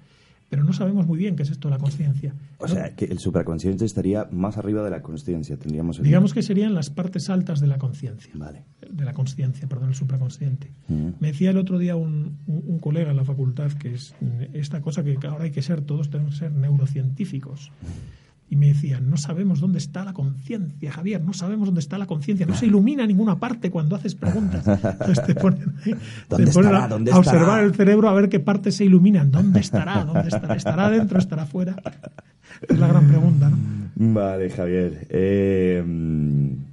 pero 0.48 0.64
no 0.64 0.72
sabemos 0.72 1.06
muy 1.06 1.18
bien 1.18 1.36
qué 1.36 1.42
es 1.42 1.50
esto 1.50 1.68
la 1.68 1.78
conciencia. 1.78 2.34
O 2.58 2.68
sea, 2.68 2.94
que 2.94 3.06
el 3.06 3.18
supraconsciente 3.18 3.84
estaría 3.84 4.28
más 4.30 4.56
arriba 4.56 4.82
de 4.82 4.90
la 4.90 5.02
conciencia, 5.02 5.56
tendríamos. 5.56 6.02
Digamos 6.02 6.32
que 6.32 6.42
serían 6.42 6.74
las 6.74 6.90
partes 6.90 7.30
altas 7.30 7.60
de 7.60 7.66
la 7.66 7.78
conciencia. 7.78 8.32
Vale. 8.34 8.64
De 8.90 9.04
la 9.04 9.14
conciencia, 9.14 9.68
perdón, 9.68 9.90
el 9.90 9.94
supraconsciente. 9.94 10.70
Mm. 10.88 11.08
Me 11.20 11.28
decía 11.28 11.50
el 11.50 11.58
otro 11.58 11.78
día 11.78 11.96
un, 11.96 12.38
un, 12.46 12.78
colega 12.78 13.10
en 13.10 13.16
la 13.16 13.24
facultad 13.24 13.72
que 13.72 13.94
es 13.94 14.14
esta 14.52 14.80
cosa 14.80 15.02
que 15.02 15.18
ahora 15.26 15.44
hay 15.44 15.50
que 15.50 15.62
ser, 15.62 15.80
todos 15.80 16.10
tenemos 16.10 16.34
que 16.34 16.40
ser 16.40 16.52
neurocientíficos. 16.52 17.72
Y 18.50 18.56
me 18.56 18.68
decían, 18.68 19.08
no 19.10 19.16
sabemos 19.16 19.60
dónde 19.60 19.78
está 19.78 20.04
la 20.04 20.12
conciencia, 20.12 20.92
Javier, 20.92 21.22
no 21.22 21.32
sabemos 21.32 21.66
dónde 21.66 21.80
está 21.80 21.98
la 21.98 22.06
conciencia, 22.06 22.46
no 22.46 22.54
se 22.54 22.66
ilumina 22.66 23.06
ninguna 23.06 23.38
parte 23.38 23.70
cuando 23.70 23.96
haces 23.96 24.14
preguntas. 24.14 24.66
Entonces 24.66 25.24
te 25.24 25.34
ponen, 25.34 25.74
a, 27.10 27.18
observar 27.18 27.64
el 27.64 27.74
cerebro 27.74 28.08
a 28.08 28.12
ver 28.12 28.28
qué 28.28 28.40
partes 28.40 28.76
se 28.76 28.84
iluminan, 28.84 29.30
¿dónde 29.30 29.60
estará? 29.60 30.04
¿Dónde 30.04 30.28
estará? 30.28 30.54
¿Estará 30.54 30.90
dentro? 30.90 31.18
¿Estará 31.18 31.46
fuera? 31.46 31.74
Es 32.68 32.78
la 32.78 32.86
gran 32.86 33.08
pregunta, 33.08 33.50
¿no? 33.50 33.56
Vale, 33.96 34.50
Javier. 34.50 35.06
Eh, 35.10 35.82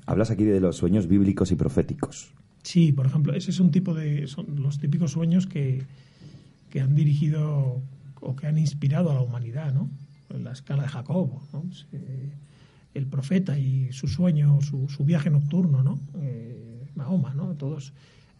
hablas 0.06 0.32
aquí 0.32 0.44
de 0.44 0.60
los 0.60 0.76
sueños 0.76 1.08
bíblicos 1.08 1.52
y 1.52 1.56
proféticos. 1.56 2.34
Sí, 2.64 2.92
por 2.92 3.06
ejemplo, 3.06 3.34
ese 3.34 3.52
es 3.52 3.60
un 3.60 3.72
tipo 3.72 3.94
de. 3.94 4.28
son 4.28 4.62
los 4.62 4.80
típicos 4.80 5.12
sueños 5.12 5.48
que, 5.48 5.84
que 6.70 6.82
han 6.82 6.96
dirigido 6.96 7.82
o 8.20 8.36
que 8.36 8.48
han 8.48 8.58
inspirado 8.58 9.12
a 9.12 9.16
la 9.16 9.22
humanidad, 9.22 9.74
¿no? 9.74 9.90
La 10.40 10.52
escala 10.52 10.84
de 10.84 10.90
Jacobo, 10.90 11.42
el 12.94 13.08
profeta 13.08 13.58
y 13.58 13.92
su 13.92 14.08
sueño, 14.08 14.60
su, 14.62 14.88
viaje 15.06 15.30
nocturno, 15.30 15.84
¿no? 15.84 16.00
Eh, 16.16 16.88
Mahoma, 16.96 17.34
¿no? 17.34 17.56
Todos, 17.56 17.94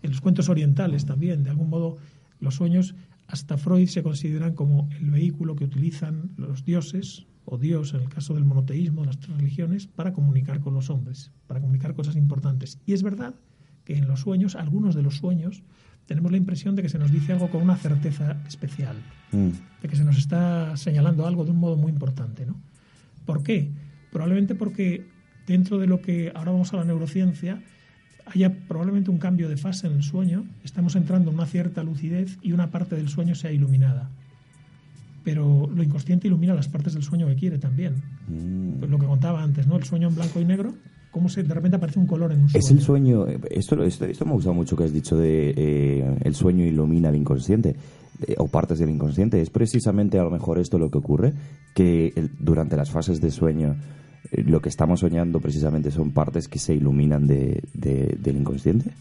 en 0.04 0.12
los 0.12 0.22
cuentos 0.22 0.50
orientales 0.50 1.06
también, 1.06 1.44
de 1.44 1.50
algún 1.50 1.70
modo, 1.70 1.98
los 2.40 2.56
sueños, 2.56 2.96
hasta 3.28 3.58
Freud 3.58 3.88
se 3.88 4.04
consideran 4.04 4.56
como 4.56 4.90
el 5.00 5.12
vehículo 5.12 5.56
que 5.56 5.64
utilizan 5.64 6.32
los 6.38 6.66
dioses, 6.66 7.26
o 7.46 7.58
Dios 7.58 7.94
en 7.94 8.02
el 8.02 8.10
caso 8.10 8.34
del 8.34 8.46
monoteísmo, 8.46 9.02
de 9.02 9.08
las 9.08 9.20
tres 9.20 9.38
religiones, 9.38 9.88
para 9.88 10.14
comunicar 10.14 10.60
con 10.60 10.74
los 10.74 10.90
hombres, 10.90 11.32
para 11.48 11.62
comunicar 11.62 11.96
cosas 11.96 12.16
importantes. 12.16 12.80
Y 12.86 12.94
es 12.94 13.04
verdad 13.04 13.36
que 13.86 13.96
en 13.96 14.08
los 14.08 14.22
sueños, 14.22 14.56
algunos 14.56 14.96
de 14.96 15.02
los 15.02 15.18
sueños, 15.18 15.64
tenemos 16.12 16.30
la 16.30 16.38
impresión 16.38 16.76
de 16.76 16.82
que 16.82 16.90
se 16.90 17.00
nos 17.00 17.10
dice 17.10 17.32
algo 17.32 17.50
con 17.50 17.62
una 17.62 17.78
certeza 17.78 18.36
especial, 18.46 18.98
mm. 19.32 19.50
de 19.82 19.88
que 19.88 19.96
se 19.96 20.04
nos 20.04 20.18
está 20.18 20.76
señalando 20.76 21.26
algo 21.26 21.46
de 21.46 21.52
un 21.52 21.58
modo 21.58 21.78
muy 21.78 21.90
importante. 21.90 22.46
¿no? 22.46 22.60
¿Por 23.26 23.44
qué? 23.44 23.72
Probablemente 24.12 24.54
porque 24.54 25.08
dentro 25.48 25.80
de 25.80 25.88
lo 25.88 26.02
que 26.02 26.34
ahora 26.36 26.52
vamos 26.52 26.74
a 26.74 26.76
la 26.76 26.84
neurociencia, 26.84 27.62
haya 28.26 28.54
probablemente 28.68 29.10
un 29.10 29.20
cambio 29.20 29.48
de 29.48 29.56
fase 29.56 29.88
en 29.88 29.94
el 29.94 30.04
sueño, 30.04 30.44
estamos 30.66 30.98
entrando 30.98 31.30
en 31.30 31.38
una 31.38 31.46
cierta 31.46 31.82
lucidez 31.82 32.38
y 32.42 32.52
una 32.52 32.72
parte 32.72 32.98
del 32.98 33.08
sueño 33.08 33.34
sea 33.34 33.54
iluminada. 33.54 34.10
Pero 35.24 35.72
lo 35.74 35.82
inconsciente 35.82 36.28
ilumina 36.28 36.54
las 36.54 36.68
partes 36.68 36.94
del 36.94 37.04
sueño 37.04 37.26
que 37.28 37.36
quiere 37.36 37.58
también. 37.58 38.04
Mm. 38.28 38.80
Pues 38.80 38.92
lo 38.92 39.00
que 39.00 39.06
contaba 39.06 39.42
antes, 39.42 39.66
¿no? 39.66 39.78
El 39.78 39.86
sueño 39.86 40.10
en 40.10 40.16
blanco 40.16 40.42
y 40.42 40.46
negro 40.46 40.74
cómo 41.12 41.30
se, 41.30 41.44
de 41.44 41.54
repente 41.54 41.78
aparece 41.78 42.00
un 42.00 42.08
color 42.08 42.32
en 42.32 42.42
un 42.42 42.50
sueño. 42.50 42.66
Es 42.66 42.72
el 42.72 42.82
sueño, 42.82 43.28
esto, 43.28 43.84
esto, 43.84 44.06
esto 44.06 44.26
me 44.26 44.32
ha 44.32 44.36
gustado 44.36 44.56
mucho 44.56 44.76
que 44.76 44.86
has 44.86 44.94
dicho 44.94 45.18
de 45.18 45.54
eh, 45.56 46.18
el 46.24 46.34
sueño 46.34 46.66
ilumina 46.66 47.10
el 47.10 47.18
inconsciente 47.18 47.76
eh, 48.26 48.36
o 48.38 48.48
partes 48.48 48.80
del 48.80 48.90
inconsciente. 48.90 49.42
Es 49.42 49.50
precisamente 49.50 50.18
a 50.18 50.24
lo 50.24 50.32
mejor 50.32 50.58
esto 50.58 50.80
lo 50.80 50.90
que 50.90 50.98
ocurre, 50.98 51.34
que 51.76 52.14
durante 52.40 52.78
las 52.78 52.90
fases 52.90 53.20
de 53.22 53.30
sueño 53.30 53.76
eh, 54.32 54.44
lo 54.44 54.62
que 54.62 54.70
estamos 54.70 55.02
soñando 55.02 55.40
precisamente 55.40 55.92
son 55.92 56.12
partes 56.12 56.48
que 56.48 56.60
se 56.60 56.74
iluminan 56.74 57.28
de, 57.28 57.62
del 57.74 58.38
inconsciente. 58.38 58.92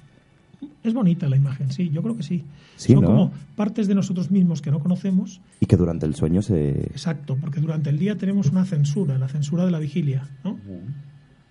Es 0.82 0.94
bonita 0.94 1.28
la 1.28 1.36
imagen, 1.36 1.70
sí, 1.70 1.90
yo 1.90 2.02
creo 2.02 2.16
que 2.16 2.22
sí. 2.22 2.42
Son 2.76 3.02
como 3.02 3.32
partes 3.54 3.86
de 3.86 3.94
nosotros 3.94 4.30
mismos 4.30 4.62
que 4.62 4.70
no 4.70 4.80
conocemos. 4.80 5.40
Y 5.60 5.66
que 5.66 5.76
durante 5.76 6.06
el 6.06 6.14
sueño 6.14 6.40
se... 6.40 6.70
Exacto, 6.84 7.36
porque 7.38 7.60
durante 7.60 7.90
el 7.90 7.98
día 7.98 8.16
tenemos 8.16 8.50
una 8.50 8.64
censura, 8.64 9.18
la 9.18 9.28
censura 9.28 9.66
de 9.66 9.70
la 9.70 9.78
vigilia, 9.78 10.28
¿no? 10.42 10.58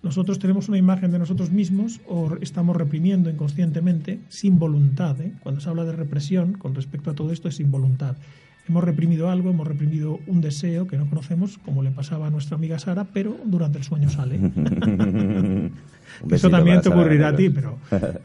Nosotros 0.02 0.38
tenemos 0.38 0.68
una 0.68 0.78
imagen 0.78 1.10
de 1.10 1.18
nosotros 1.18 1.50
mismos 1.50 2.00
o 2.08 2.36
estamos 2.40 2.76
reprimiendo 2.76 3.28
inconscientemente 3.28 4.20
sin 4.28 4.58
voluntad. 4.58 5.20
¿eh? 5.20 5.32
Cuando 5.42 5.60
se 5.60 5.68
habla 5.68 5.84
de 5.84 5.92
represión 5.92 6.54
con 6.54 6.74
respecto 6.74 7.10
a 7.10 7.14
todo 7.14 7.32
esto 7.32 7.48
es 7.48 7.56
sin 7.56 7.70
voluntad. 7.70 8.16
Hemos 8.68 8.84
reprimido 8.84 9.30
algo, 9.30 9.50
hemos 9.50 9.66
reprimido 9.66 10.20
un 10.26 10.40
deseo 10.40 10.86
que 10.86 10.96
no 10.96 11.08
conocemos, 11.08 11.58
como 11.58 11.82
le 11.82 11.90
pasaba 11.90 12.28
a 12.28 12.30
nuestra 12.30 12.56
amiga 12.56 12.78
Sara, 12.78 13.04
pero 13.12 13.36
durante 13.44 13.78
el 13.78 13.84
sueño 13.84 14.08
sale. 14.08 14.38
Eso 16.30 16.50
también 16.50 16.80
te 16.80 16.88
ocurrirá 16.88 17.28
a 17.28 17.36
ti, 17.36 17.50
pero 17.50 17.78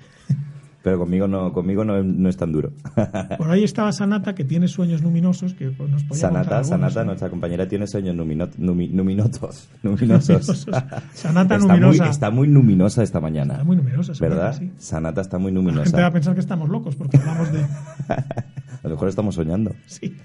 pero 0.85 0.99
conmigo 0.99 1.27
no, 1.27 1.51
conmigo 1.51 1.83
no, 1.83 2.03
no 2.03 2.29
es 2.29 2.37
tan 2.37 2.51
duro. 2.51 2.71
Por 3.39 3.49
ahí 3.49 3.63
estaba 3.63 3.91
Sanata, 3.91 4.35
que 4.35 4.43
tiene 4.43 4.67
sueños 4.67 5.01
luminosos, 5.01 5.55
que 5.55 5.65
nos 5.65 6.03
Sanata, 6.15 6.63
Sanata, 6.63 7.03
nuestra 7.03 7.27
compañera, 7.31 7.67
tiene 7.67 7.87
sueños 7.87 8.15
luminosos. 8.59 9.67
luminosos. 9.81 10.67
Sanata 11.11 11.55
está 11.55 11.73
luminosa. 11.73 12.03
Muy, 12.03 12.11
está 12.11 12.29
muy 12.29 12.47
luminosa 12.47 13.01
esta 13.01 13.19
mañana. 13.19 13.53
Está 13.53 13.63
muy 13.63 13.77
luminosa, 13.77 14.13
¿verdad? 14.21 14.61
Sanata 14.77 15.21
está 15.21 15.39
muy 15.39 15.51
luminosa. 15.51 15.79
La 15.79 15.85
gente 15.85 16.01
va 16.01 16.07
a 16.07 16.13
pensar 16.13 16.35
que 16.35 16.41
estamos 16.41 16.69
locos 16.69 16.95
porque 16.95 17.17
hablamos 17.17 17.51
de... 17.51 17.61
a 18.07 18.83
lo 18.83 18.89
mejor 18.91 19.09
estamos 19.09 19.33
soñando. 19.33 19.73
Sí. 19.87 20.15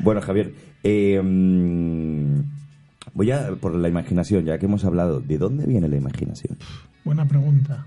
Bueno, 0.00 0.22
Javier, 0.22 0.54
eh, 0.84 1.20
voy 3.12 3.30
a 3.30 3.50
por 3.60 3.74
la 3.74 3.88
imaginación, 3.88 4.46
ya 4.46 4.56
que 4.56 4.64
hemos 4.64 4.86
hablado, 4.86 5.20
¿de 5.20 5.36
dónde 5.36 5.66
viene 5.66 5.86
la 5.86 5.96
imaginación? 5.96 6.56
Buena 7.04 7.28
pregunta. 7.28 7.84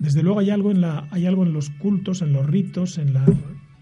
Desde 0.00 0.22
luego 0.22 0.40
hay 0.40 0.48
algo 0.48 0.70
en 0.70 0.80
la, 0.80 1.06
hay 1.10 1.26
algo 1.26 1.44
en 1.44 1.52
los 1.52 1.68
cultos, 1.68 2.22
en 2.22 2.32
los 2.32 2.46
ritos, 2.46 2.96
en 2.96 3.12
la 3.12 3.24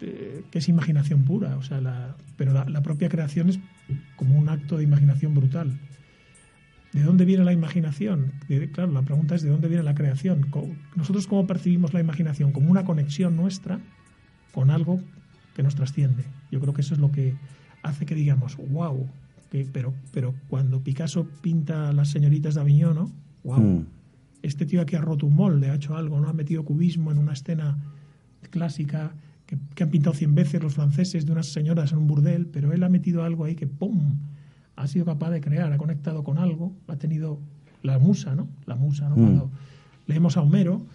eh, 0.00 0.42
que 0.50 0.58
es 0.58 0.68
imaginación 0.68 1.22
pura, 1.22 1.56
o 1.56 1.62
sea, 1.62 1.80
la, 1.80 2.16
pero 2.36 2.52
la, 2.52 2.82
propia 2.82 3.08
creación 3.08 3.48
es 3.48 3.60
como 4.16 4.36
un 4.36 4.48
acto 4.48 4.76
de 4.78 4.84
imaginación 4.84 5.32
brutal. 5.32 5.78
¿De 6.92 7.02
dónde 7.02 7.24
viene 7.24 7.44
la 7.44 7.52
imaginación? 7.52 8.32
claro, 8.72 8.90
la 8.90 9.02
pregunta 9.02 9.36
es 9.36 9.42
¿de 9.42 9.50
dónde 9.50 9.68
viene 9.68 9.84
la 9.84 9.94
creación? 9.94 10.48
Nosotros 10.96 11.28
cómo 11.28 11.46
percibimos 11.46 11.94
la 11.94 12.00
imaginación 12.00 12.50
como 12.50 12.68
una 12.68 12.84
conexión 12.84 13.36
nuestra 13.36 13.78
con 14.52 14.70
algo 14.70 15.00
que 15.54 15.62
nos 15.62 15.76
trasciende. 15.76 16.24
Yo 16.50 16.60
creo 16.60 16.74
que 16.74 16.80
eso 16.80 16.94
es 16.94 17.00
lo 17.00 17.12
que 17.12 17.36
hace 17.84 18.06
que 18.06 18.16
digamos, 18.16 18.56
wow, 18.56 19.08
pero, 19.72 19.94
pero 20.12 20.34
cuando 20.48 20.80
Picasso 20.80 21.28
pinta 21.42 21.92
las 21.92 22.08
señoritas 22.08 22.56
de 22.56 22.60
Aviñón, 22.60 22.94
¿no? 22.96 23.12
Wow 23.44 23.86
este 24.42 24.66
tío 24.66 24.80
aquí 24.80 24.96
ha 24.96 25.00
roto 25.00 25.26
un 25.26 25.34
molde, 25.34 25.70
ha 25.70 25.74
hecho 25.74 25.96
algo, 25.96 26.20
¿no? 26.20 26.28
Ha 26.28 26.32
metido 26.32 26.64
cubismo 26.64 27.10
en 27.10 27.18
una 27.18 27.32
escena 27.32 27.78
clásica 28.50 29.12
que, 29.46 29.82
han 29.82 29.90
pintado 29.90 30.14
cien 30.14 30.34
veces 30.34 30.62
los 30.62 30.74
franceses 30.74 31.24
de 31.26 31.32
unas 31.32 31.46
señoras 31.46 31.92
en 31.92 31.98
un 31.98 32.06
burdel, 32.06 32.46
pero 32.46 32.72
él 32.72 32.82
ha 32.82 32.88
metido 32.88 33.24
algo 33.24 33.44
ahí 33.44 33.54
que 33.54 33.66
¡pum! 33.66 34.16
ha 34.76 34.86
sido 34.86 35.04
capaz 35.04 35.30
de 35.30 35.40
crear, 35.40 35.72
ha 35.72 35.78
conectado 35.78 36.22
con 36.22 36.38
algo, 36.38 36.72
ha 36.86 36.96
tenido 36.96 37.40
la 37.82 37.98
musa, 37.98 38.34
¿no? 38.34 38.48
La 38.66 38.76
musa, 38.76 39.08
¿no? 39.08 39.16
Mm. 39.16 39.20
Cuando 39.20 39.50
leemos 40.06 40.36
a 40.36 40.42
Homero 40.42 40.86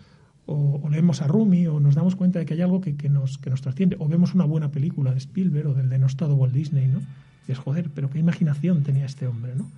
o, 0.45 0.87
leemos 0.89 1.21
a 1.21 1.27
Rumi 1.27 1.67
o 1.67 1.79
nos 1.79 1.95
damos 1.95 2.15
cuenta 2.15 2.39
de 2.39 2.45
que 2.45 2.53
hay 2.53 2.61
algo 2.61 2.79
que, 2.79 3.09
nos, 3.09 3.37
que 3.37 3.49
nos 3.49 3.61
trasciende, 3.61 3.97
o 3.99 4.07
vemos 4.07 4.33
una 4.33 4.45
buena 4.45 4.71
película 4.71 5.11
de 5.11 5.17
Spielberg 5.17 5.67
o 5.67 5.73
del 5.73 5.89
denostado 5.89 6.35
Walt 6.35 6.53
Disney, 6.53 6.87
¿no? 6.87 7.01
Y 7.47 7.51
es 7.51 7.57
joder, 7.57 7.89
pero 7.93 8.09
qué 8.09 8.19
imaginación 8.19 8.83
tenía 8.83 9.05
este 9.05 9.27
hombre, 9.27 9.53
¿no? 9.55 9.69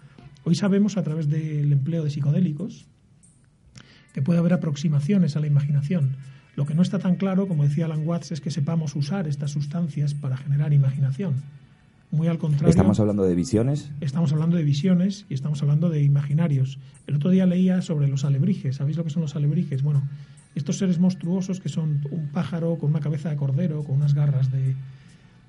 Hoy 0.44 0.54
sabemos 0.54 0.98
a 0.98 1.04
través 1.04 1.28
del 1.28 1.72
empleo 1.72 2.04
de 2.04 2.12
psicodélicos 2.12 2.86
que 4.16 4.22
puede 4.22 4.40
haber 4.40 4.54
aproximaciones 4.54 5.36
a 5.36 5.42
la 5.42 5.48
imaginación. 5.48 6.16
Lo 6.56 6.66
que 6.66 6.74
no 6.74 6.82
está 6.82 7.00
tan 7.00 7.18
claro, 7.18 7.50
como 7.50 7.64
decía 7.64 7.84
Alan 7.84 8.08
Watts, 8.08 8.32
es 8.32 8.40
que 8.40 8.50
sepamos 8.50 8.96
usar 8.96 9.28
estas 9.28 9.52
sustancias 9.52 10.14
para 10.14 10.38
generar 10.38 10.72
imaginación. 10.72 11.34
Muy 12.12 12.30
al 12.30 12.38
contrario. 12.38 12.70
¿Estamos 12.70 12.98
hablando 13.02 13.24
de 13.26 13.36
visiones? 13.36 13.92
Estamos 14.00 14.32
hablando 14.32 14.56
de 14.56 14.64
visiones 14.64 15.26
y 15.30 15.34
estamos 15.34 15.62
hablando 15.64 15.90
de 15.90 16.02
imaginarios. 16.02 16.80
El 17.08 17.16
otro 17.16 17.30
día 17.30 17.46
leía 17.46 17.82
sobre 17.82 18.08
los 18.08 18.24
alebrijes. 18.24 18.78
¿Sabéis 18.78 18.96
lo 18.96 19.04
que 19.04 19.10
son 19.10 19.22
los 19.22 19.36
alebrijes? 19.36 19.84
Bueno, 19.84 20.08
estos 20.56 20.78
seres 20.78 20.98
monstruosos 20.98 21.60
que 21.60 21.68
son 21.68 22.00
un 22.10 22.30
pájaro 22.30 22.78
con 22.78 22.92
una 22.92 23.02
cabeza 23.02 23.30
de 23.30 23.36
cordero, 23.36 23.84
con 23.84 23.98
unas 23.98 24.14
garras 24.14 24.50
de... 24.50 24.76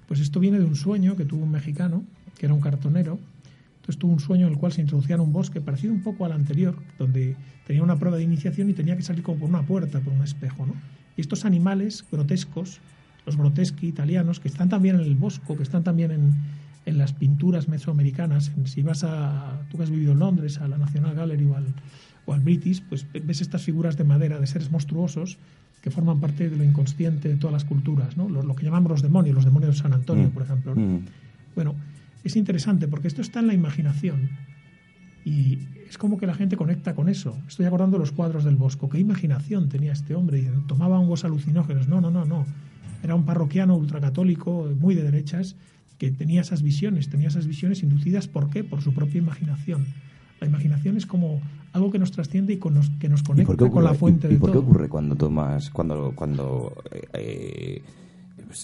Pues 0.09 0.19
esto 0.19 0.41
viene 0.41 0.59
de 0.59 0.65
un 0.65 0.75
sueño 0.75 1.15
que 1.15 1.25
tuvo 1.25 1.45
un 1.45 1.53
mexicano, 1.53 2.03
que 2.37 2.47
era 2.47 2.55
un 2.55 2.61
cartonero. 2.61 3.21
Entonces 3.87 4.01
tuvo 4.01 4.13
un 4.15 4.19
sueño 4.19 4.49
en 4.49 4.55
el 4.55 4.59
cual 4.59 4.73
se 4.73 4.81
introducía 4.81 5.15
en 5.15 5.21
un 5.21 5.33
bosque 5.33 5.61
parecido 5.61 5.93
un 5.93 6.03
poco 6.03 6.25
al 6.25 6.33
anterior, 6.33 6.77
donde 6.99 7.37
tenía 7.69 7.85
una 7.85 7.97
prueba 7.97 8.17
de 8.17 8.25
iniciación 8.25 8.69
y 8.69 8.73
tenía 8.73 8.97
que 8.97 9.03
salir 9.03 9.23
como 9.23 9.39
por 9.39 9.49
una 9.49 9.63
puerta, 9.63 10.01
por 10.01 10.13
un 10.13 10.25
espejo, 10.25 10.67
¿no? 10.67 10.75
Y 11.17 11.21
estos 11.21 11.45
animales 11.45 12.05
grotescos, 12.11 12.81
los 13.27 13.37
groteschi 13.37 13.87
italianos, 13.87 14.41
que 14.41 14.49
están 14.49 14.69
también 14.69 14.97
en 14.97 15.03
el 15.03 15.15
bosco, 15.15 15.57
que 15.57 15.63
están 15.63 15.85
también 15.85 16.11
en, 16.11 16.35
en 16.85 16.99
las 16.99 17.13
pinturas 17.13 17.69
mesoamericanas, 17.69 18.51
si 18.65 18.83
vas 18.83 19.05
a, 19.05 19.61
tú 19.71 19.77
que 19.77 19.85
has 19.85 19.91
vivido 19.91 20.13
en 20.13 20.19
Londres, 20.19 20.59
a 20.59 20.67
la 20.67 20.79
National 20.79 21.15
Gallery 21.15 21.45
o 21.45 21.55
al, 21.55 21.67
o 22.27 22.33
al 22.33 22.41
British, 22.41 22.83
pues 22.89 23.07
ves 23.13 23.41
estas 23.41 23.63
figuras 23.63 23.97
de 23.97 24.03
madera 24.03 24.41
de 24.41 24.49
seres 24.49 24.73
monstruosos 24.73 25.39
que 25.81 25.93
forman 25.93 26.19
parte 26.19 26.51
de 26.51 26.57
lo 26.57 26.65
inconsciente 26.65 27.29
de 27.29 27.37
todas 27.37 27.53
las 27.53 27.65
culturas, 27.65 28.17
¿no? 28.17 28.29
lo, 28.29 28.57
que 28.57 28.65
llamamos 28.65 28.91
los 28.91 29.03
demonios, 29.03 29.37
los 29.37 29.45
demonios 29.45 29.77
de 29.77 29.83
San 29.83 29.93
Antonio, 29.93 30.27
mm. 30.27 30.31
por 30.31 30.43
ejemplo. 30.43 30.75
Mm. 30.75 31.05
Bueno, 31.55 31.77
es 32.27 32.37
interesante 32.37 32.89
porque 32.89 33.09
esto 33.09 33.23
está 33.23 33.41
en 33.41 33.47
la 33.47 33.55
imaginación 33.55 34.31
y 35.25 35.59
es 35.89 35.99
como 35.99 36.19
que 36.19 36.27
la 36.27 36.35
gente 36.35 36.57
conecta 36.57 36.95
con 36.95 37.09
eso. 37.09 37.37
Estoy 37.49 37.67
acordando 37.67 37.99
los 37.99 38.13
cuadros 38.13 38.45
del 38.45 38.57
Bosco. 38.57 38.89
¿Qué 38.89 38.99
imaginación 38.99 39.69
tenía 39.69 39.93
este 39.93 40.15
hombre? 40.15 40.49
Tomaba 40.67 40.99
hongos 40.99 41.25
alucinógenos. 41.25 41.89
No, 41.89 42.01
no, 42.01 42.11
no, 42.11 42.25
no. 42.25 42.47
Era 43.03 43.15
un 43.15 43.25
parroquiano 43.25 43.77
ultracatólico, 43.77 44.71
muy 44.79 44.95
de 44.95 45.03
derechas, 45.03 45.57
que 45.99 46.11
tenía 46.11 46.43
esas 46.43 46.63
visiones. 46.63 47.09
Tenía 47.09 47.29
esas 47.29 47.47
visiones 47.47 47.83
inducidas, 47.83 48.29
¿por 48.29 48.51
qué? 48.51 48.63
Por 48.63 48.83
su 48.83 48.95
propia 48.95 49.19
imaginación. 49.19 49.87
La 50.41 50.47
imaginación 50.47 50.97
es 50.97 51.07
como 51.07 51.41
algo 51.73 51.91
que 51.91 51.99
nos 51.99 52.13
trasciende 52.13 52.53
y 52.53 52.59
que 52.59 53.09
nos 53.09 53.23
conecta 53.23 53.69
con 53.69 53.85
la 53.85 53.95
fuente 53.95 54.29
de 54.29 54.35
¿Y 54.35 54.39
por 54.39 54.53
qué 54.53 54.59
ocurre 54.59 54.89
cuando 54.89 55.17
tomas, 55.17 55.71
cuando, 55.71 56.13
cuando 56.15 56.73
eh, 57.13 57.83
pues, 57.83 58.06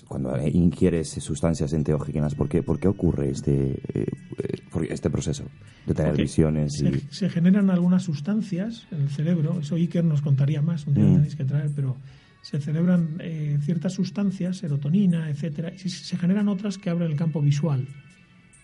cuando 0.09 0.37
ingieres 0.49 1.09
sustancias 1.09 1.73
enteógenas, 1.73 2.35
¿por 2.35 2.49
qué, 2.49 2.63
por 2.63 2.79
qué 2.79 2.89
ocurre 2.89 3.31
este, 3.31 3.81
eh, 3.95 4.07
este 4.89 5.11
proceso 5.11 5.45
de 5.87 5.95
tener 5.95 6.17
visiones? 6.17 6.75
Se, 6.75 7.01
se, 7.11 7.29
generan 7.29 7.71
algunas 7.71 8.03
sustancias 8.03 8.87
en 8.91 9.03
el 9.03 9.11
cerebro, 9.11 9.59
eso 9.61 9.77
Iker 9.77 10.05
nos 10.05 10.23
contaría 10.23 10.63
más, 10.63 10.87
un 10.87 10.95
día 10.95 11.05
mm. 11.05 11.15
tenéis 11.15 11.37
que 11.37 11.45
traer, 11.45 11.71
pero 11.75 11.97
se 12.43 12.61
celebran 12.61 13.17
eh, 13.21 13.59
ciertas 13.63 13.95
sustancias, 13.95 14.59
serotonina, 14.59 15.31
etcétera, 15.31 15.73
y 15.73 15.89
se 15.89 16.17
generan 16.17 16.49
otras 16.49 16.79
que 16.79 16.91
abren 16.91 17.11
el 17.11 17.17
campo 17.17 17.41
visual 17.41 17.87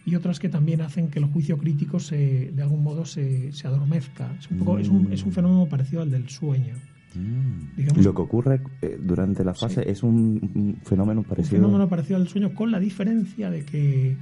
y 0.05 0.15
otras 0.15 0.39
que 0.39 0.49
también 0.49 0.81
hacen 0.81 1.09
que 1.09 1.19
el 1.19 1.27
juicio 1.27 1.59
crítico 1.59 2.01
se, 2.01 2.51
de 2.51 2.63
algún 2.63 2.83
modo 2.83 3.05
se, 3.05 3.53
se 3.53 3.67
adormezca. 3.69 4.35
Es 4.39 4.51
un, 4.51 4.59
poco, 4.59 4.79
es, 4.79 4.89
un, 4.89 5.13
es 5.13 5.23
un 5.23 5.33
fenómeno 5.33 5.69
parecido 5.69 6.01
al 6.01 6.11
del 6.11 6.29
sueño. 6.31 6.75
Lo 7.15 8.15
que 8.15 8.23
ocurre 8.23 8.61
eh, 8.83 8.99
durante 9.01 9.45
la 9.45 9.55
fase 9.55 9.91
es 9.91 10.03
un, 10.03 10.79
fenómeno 10.85 11.23
parecido. 11.23 11.59
Un 11.59 11.65
fenómeno 11.65 11.89
parecido 11.89 12.17
al 12.17 12.29
sueño, 12.29 12.55
con 12.55 12.71
la 12.71 12.79
diferencia 12.79 13.51
de 13.51 13.65
que, 13.65 14.17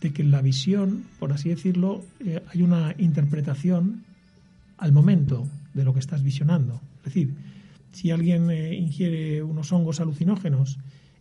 de 0.00 0.12
que 0.12 0.22
en 0.22 0.30
la 0.30 0.40
visión, 0.40 1.04
por 1.18 1.32
así 1.32 1.48
decirlo, 1.48 2.04
eh, 2.24 2.42
hay 2.52 2.62
una 2.62 2.94
interpretación 2.98 4.04
al 4.78 4.92
momento 4.92 5.46
de 5.74 5.84
lo 5.84 5.92
que 5.92 6.00
estás 6.00 6.22
visionando. 6.22 6.80
Es 6.98 7.14
decir, 7.14 7.34
si 7.92 8.10
alguien 8.10 8.50
eh, 8.50 8.74
ingiere 8.74 9.42
unos 9.42 9.72
hongos 9.72 10.00
alucinógenos 10.00 10.78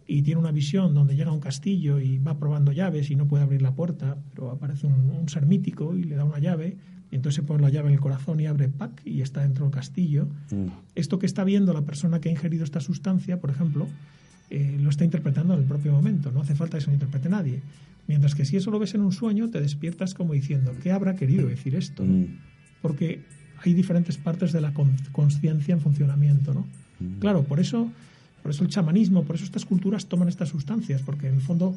y 0.08 0.22
tiene 0.22 0.40
una 0.40 0.52
visión 0.52 0.94
donde 0.94 1.16
llega 1.16 1.32
a 1.32 1.34
un 1.34 1.40
castillo 1.40 2.00
y 2.00 2.20
va 2.20 2.38
probando 2.38 2.72
llaves 2.72 3.10
y 3.10 3.16
no 3.16 3.28
puede 3.28 3.44
abrir 3.44 3.62
la 3.62 3.74
puerta, 3.74 4.18
pero 4.36 4.52
aparece 4.52 4.86
un, 4.86 5.10
un 5.10 5.30
ser 5.30 5.46
mítico 5.46 5.96
y 5.96 6.04
le 6.04 6.16
da 6.16 6.26
una 6.26 6.40
llave, 6.40 6.78
entonces 7.12 7.44
pone 7.44 7.62
la 7.62 7.70
llave 7.70 7.90
en 7.90 7.96
el 7.96 8.00
corazón 8.00 8.40
y 8.40 8.48
abre 8.48 8.68
pack 8.68 9.02
y 9.06 9.22
está 9.22 9.42
dentro 9.42 9.66
del 9.66 9.74
castillo. 9.74 10.28
Mm. 10.52 10.68
Esto 10.96 11.20
que 11.20 11.26
está 11.26 11.44
viendo 11.44 11.74
la 11.74 11.82
persona 11.82 12.20
que 12.20 12.30
ha 12.30 12.32
ingerido 12.32 12.64
esta 12.64 12.80
sustancia, 12.80 13.40
por 13.40 13.50
ejemplo, 13.50 13.88
eh, 14.50 14.78
lo 14.80 14.90
está 14.90 15.06
interpretando 15.06 15.54
en 15.54 15.62
el 15.62 15.66
propio 15.66 15.92
momento. 15.92 16.32
No 16.32 16.42
hace 16.42 16.56
falta 16.56 16.78
que 16.78 16.82
se 16.82 16.88
lo 16.88 16.94
interprete 16.94 17.30
nadie. 17.30 17.62
Mientras 18.08 18.36
que 18.36 18.46
si 18.46 18.58
eso 18.58 18.70
lo 18.70 18.80
ves 18.80 18.94
en 18.94 19.02
un 19.02 19.12
sueño, 19.12 19.50
te 19.50 19.62
despiertas 19.62 20.14
como 20.14 20.34
diciendo, 20.34 20.74
¿qué 20.84 20.92
habrá 20.92 21.16
querido 21.16 21.48
decir 21.48 21.76
esto? 21.76 22.04
Mm. 22.04 22.38
Porque 22.82 23.24
hay 23.64 23.74
diferentes 23.74 24.18
partes 24.18 24.52
de 24.52 24.62
la 24.62 24.74
conciencia 25.12 25.74
en 25.74 25.82
funcionamiento. 25.82 26.54
¿no? 26.54 26.68
Mm. 27.00 27.20
Claro, 27.20 27.44
por 27.44 27.60
eso, 27.60 27.92
por 28.44 28.52
eso 28.52 28.64
el 28.64 28.70
chamanismo, 28.70 29.24
por 29.24 29.36
eso 29.36 29.46
estas 29.46 29.66
culturas 29.66 30.06
toman 30.06 30.28
estas 30.28 30.50
sustancias, 30.50 31.02
porque 31.02 31.28
en 31.28 31.36
el 31.36 31.42
fondo 31.42 31.76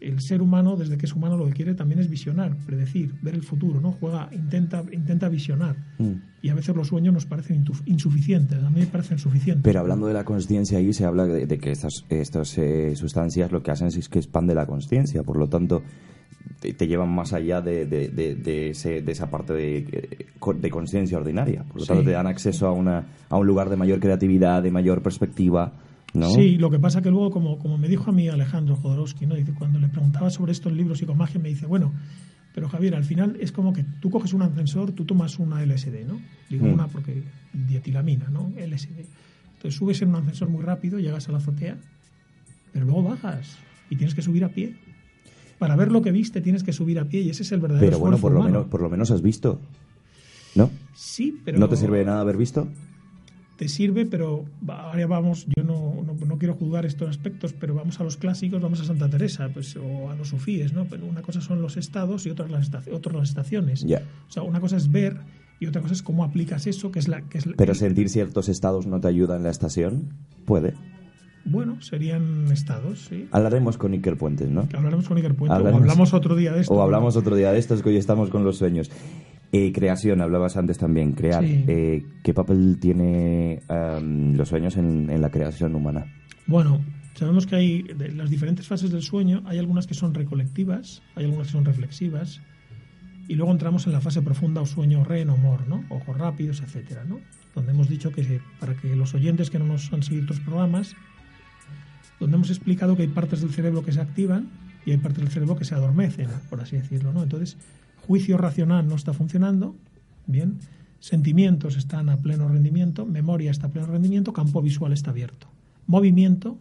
el 0.00 0.20
ser 0.20 0.42
humano, 0.42 0.76
desde 0.76 0.96
que 0.96 1.06
es 1.06 1.12
humano, 1.12 1.36
lo 1.36 1.46
que 1.46 1.52
quiere 1.52 1.74
también 1.74 2.00
es 2.00 2.08
visionar, 2.08 2.56
predecir, 2.66 3.14
ver 3.20 3.34
el 3.34 3.42
futuro, 3.42 3.80
¿no? 3.80 3.92
Juega, 3.92 4.28
intenta, 4.32 4.84
intenta 4.92 5.28
visionar. 5.28 5.76
Mm. 5.98 6.12
Y 6.42 6.50
a 6.50 6.54
veces 6.54 6.76
los 6.76 6.88
sueños 6.88 7.12
nos 7.12 7.26
parecen 7.26 7.64
insuficientes, 7.86 8.62
a 8.62 8.70
mí 8.70 8.80
me 8.80 8.86
parecen 8.86 9.18
suficientes. 9.18 9.64
Pero 9.64 9.80
hablando 9.80 10.06
de 10.06 10.14
la 10.14 10.24
conciencia 10.24 10.78
ahí 10.78 10.92
se 10.92 11.04
habla 11.04 11.26
de, 11.26 11.58
que 11.58 11.72
estas, 11.72 12.04
estas 12.08 12.56
eh, 12.58 12.94
sustancias 12.94 13.50
lo 13.50 13.62
que 13.62 13.72
hacen 13.72 13.88
es 13.88 14.08
que 14.08 14.18
expande 14.18 14.54
la 14.54 14.66
conciencia, 14.66 15.24
por 15.24 15.36
lo 15.36 15.48
tanto 15.48 15.82
te, 16.60 16.86
llevan 16.86 17.08
más 17.08 17.32
allá 17.32 17.60
de, 17.60 17.86
de, 17.86 18.08
de, 18.08 18.70
esa 18.70 19.30
parte 19.30 19.52
de, 19.52 20.70
conciencia 20.70 21.18
ordinaria. 21.18 21.64
Por 21.64 21.80
lo 21.80 21.86
tanto 21.86 22.04
te 22.04 22.12
dan 22.12 22.26
acceso 22.26 22.66
a, 22.68 22.72
una, 22.72 23.06
a 23.28 23.36
un 23.36 23.46
lugar 23.46 23.68
de 23.68 23.76
mayor 23.76 23.98
creatividad, 23.98 24.62
de 24.62 24.70
mayor 24.70 25.02
perspectiva 25.02 25.72
Sí, 26.12 26.56
lo 26.56 26.70
que 26.70 26.78
pasa 26.78 27.02
que 27.02 27.10
luego, 27.10 27.30
como, 27.30 27.58
como 27.58 27.76
me 27.76 27.88
dijo 27.88 28.10
a 28.10 28.12
mí 28.12 28.28
Alejandro 28.28 28.76
Jodorowsky, 28.76 29.26
¿no? 29.26 29.34
dice, 29.34 29.52
cuando 29.52 29.78
le 29.78 29.88
preguntaba 29.88 30.30
sobre 30.30 30.52
esto 30.52 30.68
en 30.68 30.74
el 30.74 30.78
libro 30.78 30.94
Psicomagia, 30.94 31.40
me 31.40 31.50
dice, 31.50 31.66
bueno, 31.66 31.92
pero 32.54 32.68
Javier, 32.68 32.94
al 32.94 33.04
final 33.04 33.36
es 33.40 33.52
como 33.52 33.72
que 33.72 33.84
tú 34.00 34.10
coges 34.10 34.32
un 34.32 34.42
ascensor, 34.42 34.92
tú 34.92 35.04
tomas 35.04 35.38
una 35.38 35.64
LSD, 35.64 36.06
¿no? 36.06 36.20
Digo 36.48 36.66
mm. 36.66 36.72
una 36.72 36.88
porque 36.88 37.22
dietilamina, 37.52 38.28
¿no? 38.30 38.50
LSD. 38.56 39.04
Entonces 39.54 39.74
subes 39.74 40.00
en 40.02 40.08
un 40.08 40.16
ascensor 40.16 40.48
muy 40.48 40.62
rápido, 40.62 40.98
llegas 40.98 41.28
a 41.28 41.32
la 41.32 41.38
azotea, 41.38 41.76
pero 42.72 42.86
luego 42.86 43.02
bajas 43.02 43.58
y 43.90 43.96
tienes 43.96 44.14
que 44.14 44.22
subir 44.22 44.44
a 44.44 44.48
pie. 44.48 44.76
Para 45.58 45.76
ver 45.76 45.92
lo 45.92 46.02
que 46.02 46.12
viste 46.12 46.40
tienes 46.40 46.62
que 46.62 46.72
subir 46.72 46.98
a 47.00 47.04
pie 47.04 47.20
y 47.20 47.30
ese 47.30 47.42
es 47.42 47.52
el 47.52 47.60
verdadero 47.60 47.86
Pero 47.86 47.98
bueno, 47.98 48.18
por 48.18 48.32
lo, 48.32 48.42
menos, 48.42 48.66
por 48.66 48.80
lo 48.80 48.88
menos 48.88 49.10
has 49.10 49.22
visto, 49.22 49.60
¿no? 50.54 50.70
Sí, 50.94 51.38
pero... 51.44 51.58
¿No 51.58 51.68
te 51.68 51.76
sirve 51.76 51.98
de 51.98 52.04
nada 52.06 52.20
haber 52.20 52.36
visto? 52.36 52.68
te 53.58 53.68
sirve, 53.68 54.06
pero 54.06 54.44
ahora 54.68 55.06
vamos, 55.08 55.46
yo 55.56 55.64
no, 55.64 55.87
no, 56.38 56.38
quiero 56.38 56.54
juzgar 56.54 56.86
estos 56.86 57.08
aspectos, 57.08 57.52
pero 57.52 57.74
vamos 57.74 58.00
a 58.00 58.04
los 58.04 58.16
clásicos, 58.16 58.60
vamos 58.60 58.80
a 58.80 58.84
Santa 58.84 59.08
Teresa, 59.08 59.48
pues, 59.52 59.76
o 59.76 60.10
a 60.10 60.14
los 60.14 60.28
sufíes, 60.28 60.72
¿no? 60.72 60.86
Pero 60.86 61.06
una 61.06 61.22
cosa 61.22 61.40
son 61.40 61.60
los 61.60 61.76
estados 61.76 62.26
y 62.26 62.30
otra 62.30 62.48
las, 62.48 62.70
otras 62.92 63.16
las 63.16 63.28
estaciones. 63.28 63.84
O 63.84 64.30
sea, 64.30 64.42
una 64.42 64.60
cosa 64.60 64.76
es 64.76 64.90
ver 64.90 65.16
y 65.60 65.66
otra 65.66 65.82
cosa 65.82 65.94
es 65.94 66.02
cómo 66.02 66.24
aplicas 66.24 66.66
eso, 66.66 66.90
que 66.90 66.98
es 67.00 67.08
la... 67.08 67.22
Que 67.22 67.38
es 67.38 67.48
pero 67.56 67.74
sentir 67.74 68.08
ciertos 68.08 68.48
estados 68.48 68.86
no 68.86 69.00
te 69.00 69.08
ayuda 69.08 69.36
en 69.36 69.42
la 69.42 69.50
estación, 69.50 70.14
puede. 70.44 70.74
Bueno, 71.44 71.80
serían 71.80 72.50
estados, 72.52 73.06
sí. 73.08 73.28
Hablaremos 73.32 73.78
con 73.78 73.92
Iker 73.92 74.16
Puentes, 74.16 74.50
¿no? 74.50 74.68
Hablaremos 74.74 75.08
con 75.08 75.16
Iker 75.16 75.34
Puentes, 75.34 75.58
o 75.58 75.76
hablamos 75.76 76.12
otro 76.12 76.36
día 76.36 76.52
de 76.52 76.60
esto. 76.60 76.74
O 76.74 76.82
hablamos 76.82 77.16
otro 77.16 77.36
día 77.36 77.52
de 77.52 77.58
esto, 77.58 77.74
es 77.74 77.82
que 77.82 77.88
hoy 77.88 77.96
estamos 77.96 78.30
con 78.30 78.44
los 78.44 78.58
sueños. 78.58 78.90
Eh, 79.50 79.72
creación, 79.72 80.20
hablabas 80.20 80.58
antes 80.58 80.76
también, 80.76 81.12
crear. 81.12 81.42
Eh, 81.42 82.04
¿Qué 82.22 82.34
papel 82.34 82.78
tiene 82.78 83.62
los 84.34 84.48
sueños 84.48 84.76
en, 84.76 85.20
la 85.20 85.30
creación 85.30 85.74
humana? 85.74 86.04
Bueno, 86.48 86.80
sabemos 87.14 87.46
que 87.46 87.56
hay 87.56 87.82
las 88.14 88.30
diferentes 88.30 88.66
fases 88.66 88.90
del 88.90 89.02
sueño, 89.02 89.42
hay 89.44 89.58
algunas 89.58 89.86
que 89.86 89.92
son 89.92 90.14
recolectivas, 90.14 91.02
hay 91.14 91.26
algunas 91.26 91.48
que 91.48 91.52
son 91.52 91.66
reflexivas, 91.66 92.40
y 93.28 93.34
luego 93.34 93.52
entramos 93.52 93.86
en 93.86 93.92
la 93.92 94.00
fase 94.00 94.22
profunda 94.22 94.62
o 94.62 94.66
sueño 94.66 95.04
REN 95.04 95.28
o 95.28 95.36
¿no? 95.36 95.84
Ojos 95.90 96.16
rápidos, 96.16 96.62
etcétera, 96.62 97.04
¿no? 97.04 97.20
Donde 97.54 97.72
hemos 97.72 97.90
dicho 97.90 98.12
que 98.12 98.40
para 98.58 98.74
que 98.74 98.96
los 98.96 99.12
oyentes 99.12 99.50
que 99.50 99.58
no 99.58 99.66
nos 99.66 99.92
han 99.92 100.02
seguido 100.02 100.24
otros 100.24 100.40
programas, 100.40 100.96
donde 102.18 102.36
hemos 102.36 102.48
explicado 102.48 102.96
que 102.96 103.02
hay 103.02 103.08
partes 103.08 103.42
del 103.42 103.50
cerebro 103.50 103.84
que 103.84 103.92
se 103.92 104.00
activan 104.00 104.48
y 104.86 104.92
hay 104.92 104.96
partes 104.96 105.24
del 105.24 105.30
cerebro 105.30 105.54
que 105.54 105.66
se 105.66 105.74
adormecen, 105.74 106.28
por 106.48 106.62
así 106.62 106.76
decirlo, 106.76 107.12
¿no? 107.12 107.22
Entonces, 107.22 107.58
juicio 108.06 108.38
racional 108.38 108.88
no 108.88 108.94
está 108.94 109.12
funcionando, 109.12 109.76
bien, 110.26 110.60
sentimientos 110.98 111.76
están 111.76 112.08
a 112.08 112.16
pleno 112.16 112.48
rendimiento, 112.48 113.04
memoria 113.04 113.50
está 113.50 113.66
a 113.66 113.70
pleno 113.70 113.88
rendimiento, 113.88 114.32
campo 114.32 114.62
visual 114.62 114.94
está 114.94 115.10
abierto. 115.10 115.46
Movimiento 115.88 116.58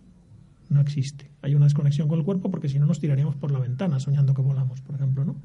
no 0.69 0.81
existe. 0.81 1.29
Hay 1.41 1.53
una 1.53 1.65
desconexión 1.65 2.07
con 2.07 2.17
el 2.17 2.25
cuerpo 2.25 2.49
porque 2.49 2.69
si 2.69 2.79
no 2.79 2.85
nos 2.85 2.99
tiraríamos 2.99 3.35
por 3.35 3.51
la 3.51 3.59
ventana 3.59 3.99
soñando 3.99 4.33
que 4.33 4.41
volamos, 4.41 4.81
por 4.81 4.95
ejemplo, 4.95 5.25
¿no? 5.25 5.35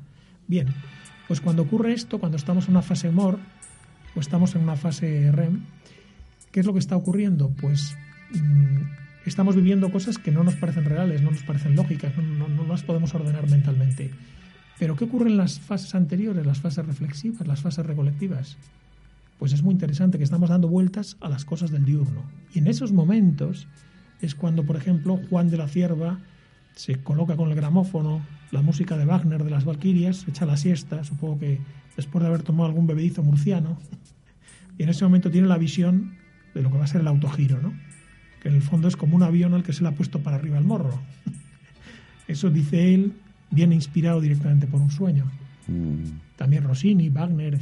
Bien, 0.47 0.69
pues 1.27 1.41
cuando 1.41 1.63
ocurre 1.63 1.93
esto, 1.93 2.19
cuando 2.19 2.37
estamos 2.37 2.67
en 2.67 2.73
una 2.73 2.83
fase 2.83 3.11
MOR 3.11 3.39
o 4.15 4.21
estamos 4.21 4.55
en 4.55 4.63
una 4.63 4.77
fase 4.77 5.31
REM, 5.33 5.65
¿qué 6.53 6.61
es 6.61 6.67
lo 6.67 6.73
que 6.73 6.79
está 6.79 6.97
ocurriendo? 6.97 7.51
Pues 7.51 7.97
mm, 8.33 9.27
estamos 9.27 9.57
viviendo 9.57 9.91
cosas 9.91 10.17
que 10.17 10.31
no 10.31 10.45
nos 10.45 10.55
parecen 10.55 10.85
reales, 10.85 11.21
no 11.21 11.33
nos 11.33 11.43
parecen 11.43 11.75
lógicas, 11.75 12.17
no, 12.17 12.47
no 12.47 12.65
las 12.65 12.85
podemos 12.85 13.13
ordenar 13.15 13.51
mentalmente 13.51 14.13
Pero 14.79 14.95
¿qué 14.95 15.05
ocurre 15.05 15.29
en 15.29 15.37
las 15.37 15.59
fases 15.59 15.97
anteriores, 15.97 16.47
las 16.47 16.61
fases 16.61 16.87
reflexivas, 16.87 17.49
las 17.49 17.61
fases 17.61 17.85
recolectivas? 17.85 18.57
Pues 19.43 19.55
es 19.55 19.65
muy 19.65 19.73
interesante 19.73 20.19
que 20.19 20.25
estamos 20.25 20.51
dando 20.51 20.69
vueltas 20.69 21.17
a 21.21 21.29
las 21.29 21.45
cosas 21.45 21.73
del 21.73 21.85
diurno. 21.85 22.23
Y 22.55 22.61
en 22.61 22.69
esos 22.69 22.93
momentos 22.93 23.67
es 24.21 24.37
cuando, 24.37 24.65
por 24.65 24.77
ejemplo, 24.77 25.19
Juan 25.29 25.51
de 25.51 25.57
la 25.57 25.67
Cierva 25.67 26.21
se 26.77 27.03
coloca 27.03 27.35
con 27.35 27.51
el 27.51 27.57
gramófono, 27.57 28.25
la 28.53 28.63
música 28.63 28.97
de 28.97 29.05
Wagner 29.05 29.43
de 29.43 29.51
las 29.51 29.65
Valquirias, 29.65 30.29
echa 30.29 30.47
la 30.47 30.57
siesta, 30.57 31.03
supongo 31.03 31.41
que 31.41 31.59
después 31.97 32.23
de 32.23 32.29
haber 32.29 32.45
tomado 32.45 32.67
algún 32.67 32.87
bebedizo 32.87 33.25
murciano, 33.25 33.79
y 34.79 34.85
en 34.85 34.91
ese 34.91 35.03
momento 35.03 35.29
tiene 35.29 35.49
la 35.49 35.59
visión 35.59 36.15
de 36.55 36.63
lo 36.63 36.71
que 36.71 36.79
va 36.79 36.85
a 36.85 36.87
ser 36.87 37.01
el 37.01 37.09
autogiro, 37.09 37.61
¿no? 37.61 37.73
que 38.41 38.49
en 38.49 38.55
el 38.55 38.63
fondo 38.63 38.87
es 38.87 38.97
como 38.97 39.17
un 39.17 39.25
avión 39.25 39.55
al 39.55 39.65
que 39.65 39.73
se 39.73 39.83
le 39.83 39.89
ha 39.89 39.97
puesto 39.97 40.21
para 40.21 40.37
arriba 40.37 40.57
el 40.57 40.65
morro. 40.65 41.03
Eso, 42.29 42.49
dice 42.49 42.95
él, 42.95 43.15
viene 43.51 43.75
inspirado 43.75 44.21
directamente 44.21 44.69
por 44.69 44.81
un 44.81 44.93
sueño. 44.93 45.25
Mm. 45.67 46.21
También 46.37 46.65
Rossini, 46.65 47.09
Wagner, 47.09 47.59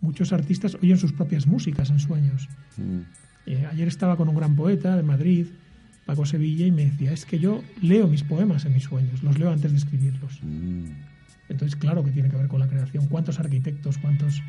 muchos 0.00 0.32
artistas 0.32 0.76
oyen 0.82 0.98
sus 0.98 1.12
propias 1.12 1.46
músicas 1.46 1.90
en 1.90 1.98
sueños. 1.98 2.48
Mm. 2.76 3.00
Eh, 3.46 3.66
ayer 3.70 3.88
estaba 3.88 4.16
con 4.16 4.28
un 4.28 4.36
gran 4.36 4.56
poeta 4.56 4.96
de 4.96 5.02
Madrid, 5.02 5.46
Paco 6.06 6.26
Sevilla, 6.26 6.66
y 6.66 6.72
me 6.72 6.86
decía, 6.86 7.12
es 7.12 7.24
que 7.24 7.38
yo 7.38 7.62
leo 7.80 8.06
mis 8.08 8.22
poemas 8.22 8.64
en 8.64 8.74
mis 8.74 8.84
sueños, 8.84 9.22
los 9.22 9.38
leo 9.38 9.50
antes 9.50 9.72
de 9.72 9.78
escribirlos. 9.78 10.40
Mm. 10.42 10.86
Entonces, 11.48 11.76
claro 11.76 12.04
que 12.04 12.10
tiene 12.10 12.30
que 12.30 12.36
ver 12.36 12.48
con 12.48 12.60
la 12.60 12.68
creación. 12.68 13.06
¿Cuántos 13.08 13.38
arquitectos, 13.38 13.98
cuántos 13.98 14.42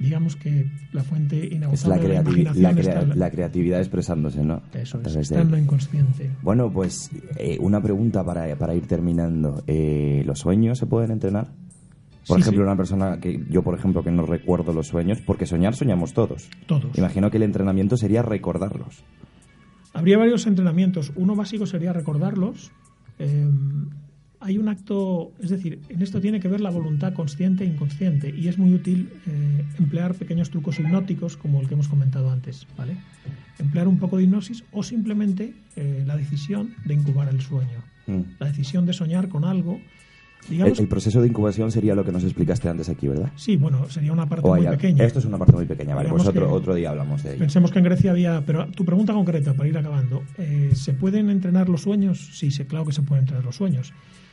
digamos 0.00 0.34
que 0.34 0.66
la 0.92 1.04
fuente 1.04 1.46
inagotable 1.46 2.14
la, 2.14 2.22
de 2.22 2.42
la, 2.42 2.72
la, 2.72 3.14
la, 3.14 3.30
creatividad 3.30 3.80
expresándose, 3.80 4.42
¿no? 4.42 4.62
Eso 4.72 4.98
es, 5.04 5.14
está 5.14 5.42
en 5.42 5.50
lo 5.50 5.58
inconsciente. 5.58 6.30
Bueno, 6.42 6.72
pues 6.72 7.10
eh, 7.36 7.58
una 7.60 7.82
pregunta 7.82 8.24
para, 8.24 8.56
para 8.56 8.74
ir 8.74 8.86
terminando. 8.86 9.62
Eh, 9.66 10.22
¿Los 10.24 10.40
sueños 10.40 10.78
se 10.78 10.86
pueden 10.86 11.10
entrenar? 11.10 11.48
Por 12.26 12.40
ejemplo, 12.40 12.64
una 12.64 12.76
persona 12.76 13.18
que 13.20 13.44
yo, 13.50 13.62
por 13.62 13.78
ejemplo, 13.78 14.02
que 14.02 14.10
no 14.10 14.24
recuerdo 14.24 14.72
los 14.72 14.86
sueños, 14.86 15.20
porque 15.20 15.44
soñar 15.46 15.74
soñamos 15.74 16.14
todos. 16.14 16.48
Todos. 16.66 16.96
Imagino 16.96 17.30
que 17.30 17.36
el 17.36 17.42
entrenamiento 17.42 17.96
sería 17.96 18.22
recordarlos. 18.22 19.04
Habría 19.92 20.16
varios 20.16 20.46
entrenamientos. 20.46 21.12
Uno 21.16 21.36
básico 21.36 21.66
sería 21.66 21.92
recordarlos. 21.92 22.70
Eh, 23.18 23.46
hay 24.40 24.56
un 24.56 24.68
acto, 24.68 25.32
es 25.40 25.50
decir, 25.50 25.80
en 25.90 26.00
esto 26.00 26.20
tiene 26.20 26.40
que 26.40 26.48
ver 26.48 26.62
la 26.62 26.70
voluntad 26.70 27.12
consciente 27.12 27.62
e 27.64 27.66
inconsciente 27.66 28.34
y 28.34 28.48
es 28.48 28.56
muy 28.56 28.72
útil 28.72 29.10
eh, 29.26 29.64
emplear 29.78 30.14
pequeños 30.14 30.48
trucos 30.50 30.80
hipnóticos 30.80 31.36
como 31.36 31.60
el 31.60 31.68
que 31.68 31.74
hemos 31.74 31.88
comentado 31.88 32.30
antes, 32.30 32.66
¿vale? 32.76 32.96
Emplear 33.58 33.86
un 33.86 33.98
poco 33.98 34.16
de 34.16 34.24
hipnosis 34.24 34.64
o 34.72 34.82
simplemente 34.82 35.52
eh, 35.76 36.04
la 36.06 36.16
decisión 36.16 36.74
de 36.86 36.94
incubar 36.94 37.28
el 37.28 37.42
sueño, 37.42 37.84
mm. 38.06 38.20
la 38.38 38.46
decisión 38.46 38.86
de 38.86 38.94
soñar 38.94 39.28
con 39.28 39.44
algo. 39.44 39.78
el, 40.48 40.88
proceso 40.88 41.20
de 41.20 41.28
incubación 41.28 41.70
sería 41.70 41.94
lo 41.94 42.02
que 42.02 42.10
nos 42.10 42.24
explicaste 42.24 42.70
antes 42.70 42.88
aquí, 42.88 43.08
¿verdad? 43.08 43.30
Sí, 43.36 43.58
bueno, 43.58 43.90
sería 43.90 44.10
una 44.10 44.26
parte 44.26 44.48
muy 44.48 44.66
pequeña. 44.66 45.04
Esto 45.04 45.18
es 45.18 45.26
una 45.26 45.36
parte 45.36 45.52
muy 45.52 45.66
pequeña, 45.66 45.94
vale, 45.94 46.08
pues 46.08 46.26
otro, 46.26 46.50
otro 46.50 46.74
día 46.74 46.88
hablamos 46.88 47.22
de 47.22 47.32
ello. 47.32 47.40
Pensemos 47.40 47.70
que 47.70 47.78
en 47.78 47.84
Grecia 47.84 48.12
había, 48.12 48.42
pero 48.46 48.66
tu 48.68 48.86
pregunta 48.86 49.12
concreta, 49.12 49.52
para 49.52 49.68
ir 49.68 49.76
acabando, 49.76 50.22
eh, 50.38 50.70
¿se 50.72 50.94
pueden 50.94 51.28
entrenar 51.28 51.68
los 51.68 51.82
sueños? 51.82 52.30
Sí, 52.32 52.50
sí, 52.50 52.64
claro 52.64 52.86
que 52.86 52.92
se 52.92 53.02
pueden 53.02 53.24
entrenar 53.24 53.44
los 53.44 53.56
sueños. 53.56 53.92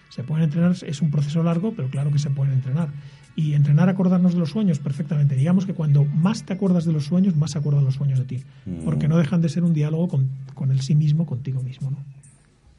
Se 0.10 0.24
pueden 0.24 0.46
entrenar, 0.46 0.76
es 0.82 1.02
un 1.02 1.12
proceso 1.12 1.44
largo, 1.44 1.74
pero 1.76 1.90
claro 1.90 2.12
que 2.12 2.20
se 2.20 2.30
pueden 2.30 2.54
entrenar. 2.54 2.90
Y 3.36 3.54
entrenar 3.54 3.88
a 3.88 3.92
acordarnos 3.92 4.34
de 4.34 4.40
los 4.40 4.50
sueños 4.50 4.80
perfectamente. 4.80 5.36
Digamos 5.36 5.66
que 5.66 5.74
cuando 5.74 6.06
más 6.06 6.44
te 6.44 6.54
acuerdas 6.54 6.86
de 6.86 6.94
los 6.94 7.06
sueños, 7.06 7.36
más 7.36 7.52
se 7.52 7.60
acuerdan 7.60 7.86
los 7.86 7.96
sueños 7.96 8.20
de 8.20 8.26
ti. 8.26 8.44
Mm. 8.66 8.84
Porque 8.84 9.08
no 9.08 9.18
dejan 9.18 9.42
de 9.42 9.50
ser 9.50 9.64
un 9.64 9.74
diálogo 9.74 10.08
con, 10.08 10.30
con 10.56 10.72
el 10.72 10.82
sí 10.82 10.96
mismo, 10.96 11.26
contigo 11.26 11.62
mismo. 11.62 11.92
¿no? 11.92 11.98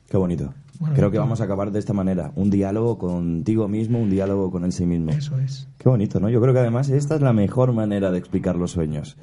Qué 0.09 0.17
bonito. 0.17 0.53
Creo 0.95 1.11
que 1.11 1.19
vamos 1.19 1.41
a 1.41 1.45
acabar 1.45 1.71
de 1.71 1.79
esta 1.79 1.93
manera. 1.93 2.33
Un 2.35 2.51
diálogo 2.51 2.99
contigo 2.99 3.69
mismo, 3.69 4.01
un 4.01 4.11
diálogo 4.11 4.51
con 4.51 4.65
el 4.65 4.73
sí 4.73 4.87
mismo. 4.87 5.11
Eso 5.11 5.39
es. 5.39 5.69
Qué 5.77 5.89
bonito, 5.89 6.21
¿no? 6.21 6.29
Yo 6.31 6.41
creo 6.41 6.55
que 6.55 6.61
además 6.61 6.89
esta 6.89 7.17
es 7.17 7.21
la 7.21 7.33
mejor 7.33 7.73
manera 7.73 8.11
de 8.11 8.19
explicar 8.19 8.57
los 8.57 8.73
sueños 8.73 9.17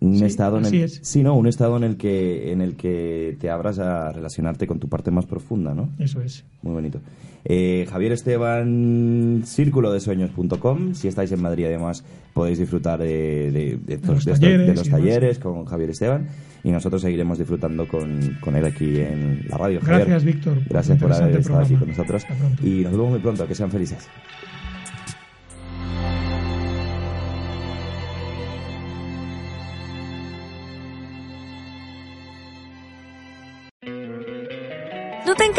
un 0.00 0.22
estado 0.22 0.58
en 0.58 0.64
el 0.66 0.88
sí 0.88 1.22
no 1.22 1.34
un 1.34 1.46
estado 1.46 1.76
en 1.76 1.84
el 1.84 1.96
que 1.96 2.52
en 2.52 2.60
el 2.60 2.76
que 2.76 3.36
te 3.40 3.50
abras 3.50 3.78
a 3.78 4.12
relacionarte 4.12 4.66
con 4.66 4.78
tu 4.78 4.88
parte 4.88 5.10
más 5.10 5.26
profunda 5.26 5.74
no 5.74 5.90
eso 5.98 6.22
es. 6.22 6.44
Muy 6.62 6.72
bonito. 6.72 7.00
Eh, 7.44 7.86
Javier 7.90 8.12
Esteban 8.12 9.42
círculo 9.44 9.92
de 9.92 10.00
sueños.com 10.00 10.94
si 10.94 11.08
estáis 11.08 11.32
en 11.32 11.42
Madrid 11.42 11.66
además 11.66 12.04
podéis 12.32 12.58
disfrutar 12.58 12.98
de, 13.00 13.78
los, 14.06 14.24
talleres, 14.24 15.38
con 15.38 15.64
Javier 15.64 15.90
Esteban. 15.90 16.28
Y 16.62 16.70
nosotros 16.70 17.02
seguiremos 17.02 17.38
disfrutando 17.38 17.88
con, 17.88 18.36
con 18.40 18.54
él 18.54 18.64
aquí 18.66 19.00
en 19.00 19.46
la 19.48 19.56
radio. 19.56 19.80
Gracias 19.82 20.24
Víctor. 20.24 20.58
gracias 20.68 20.98
por 20.98 21.12
haber 21.12 21.36
estado 21.36 21.60
aquí 21.60 21.74
con 21.74 21.88
nosotros. 21.88 22.24
Y 22.62 22.82
nos 22.82 22.92
vemos 22.92 23.10
muy 23.10 23.20
pronto 23.20 23.46
que 23.46 23.54
sean 23.54 23.70
felices 23.70 24.08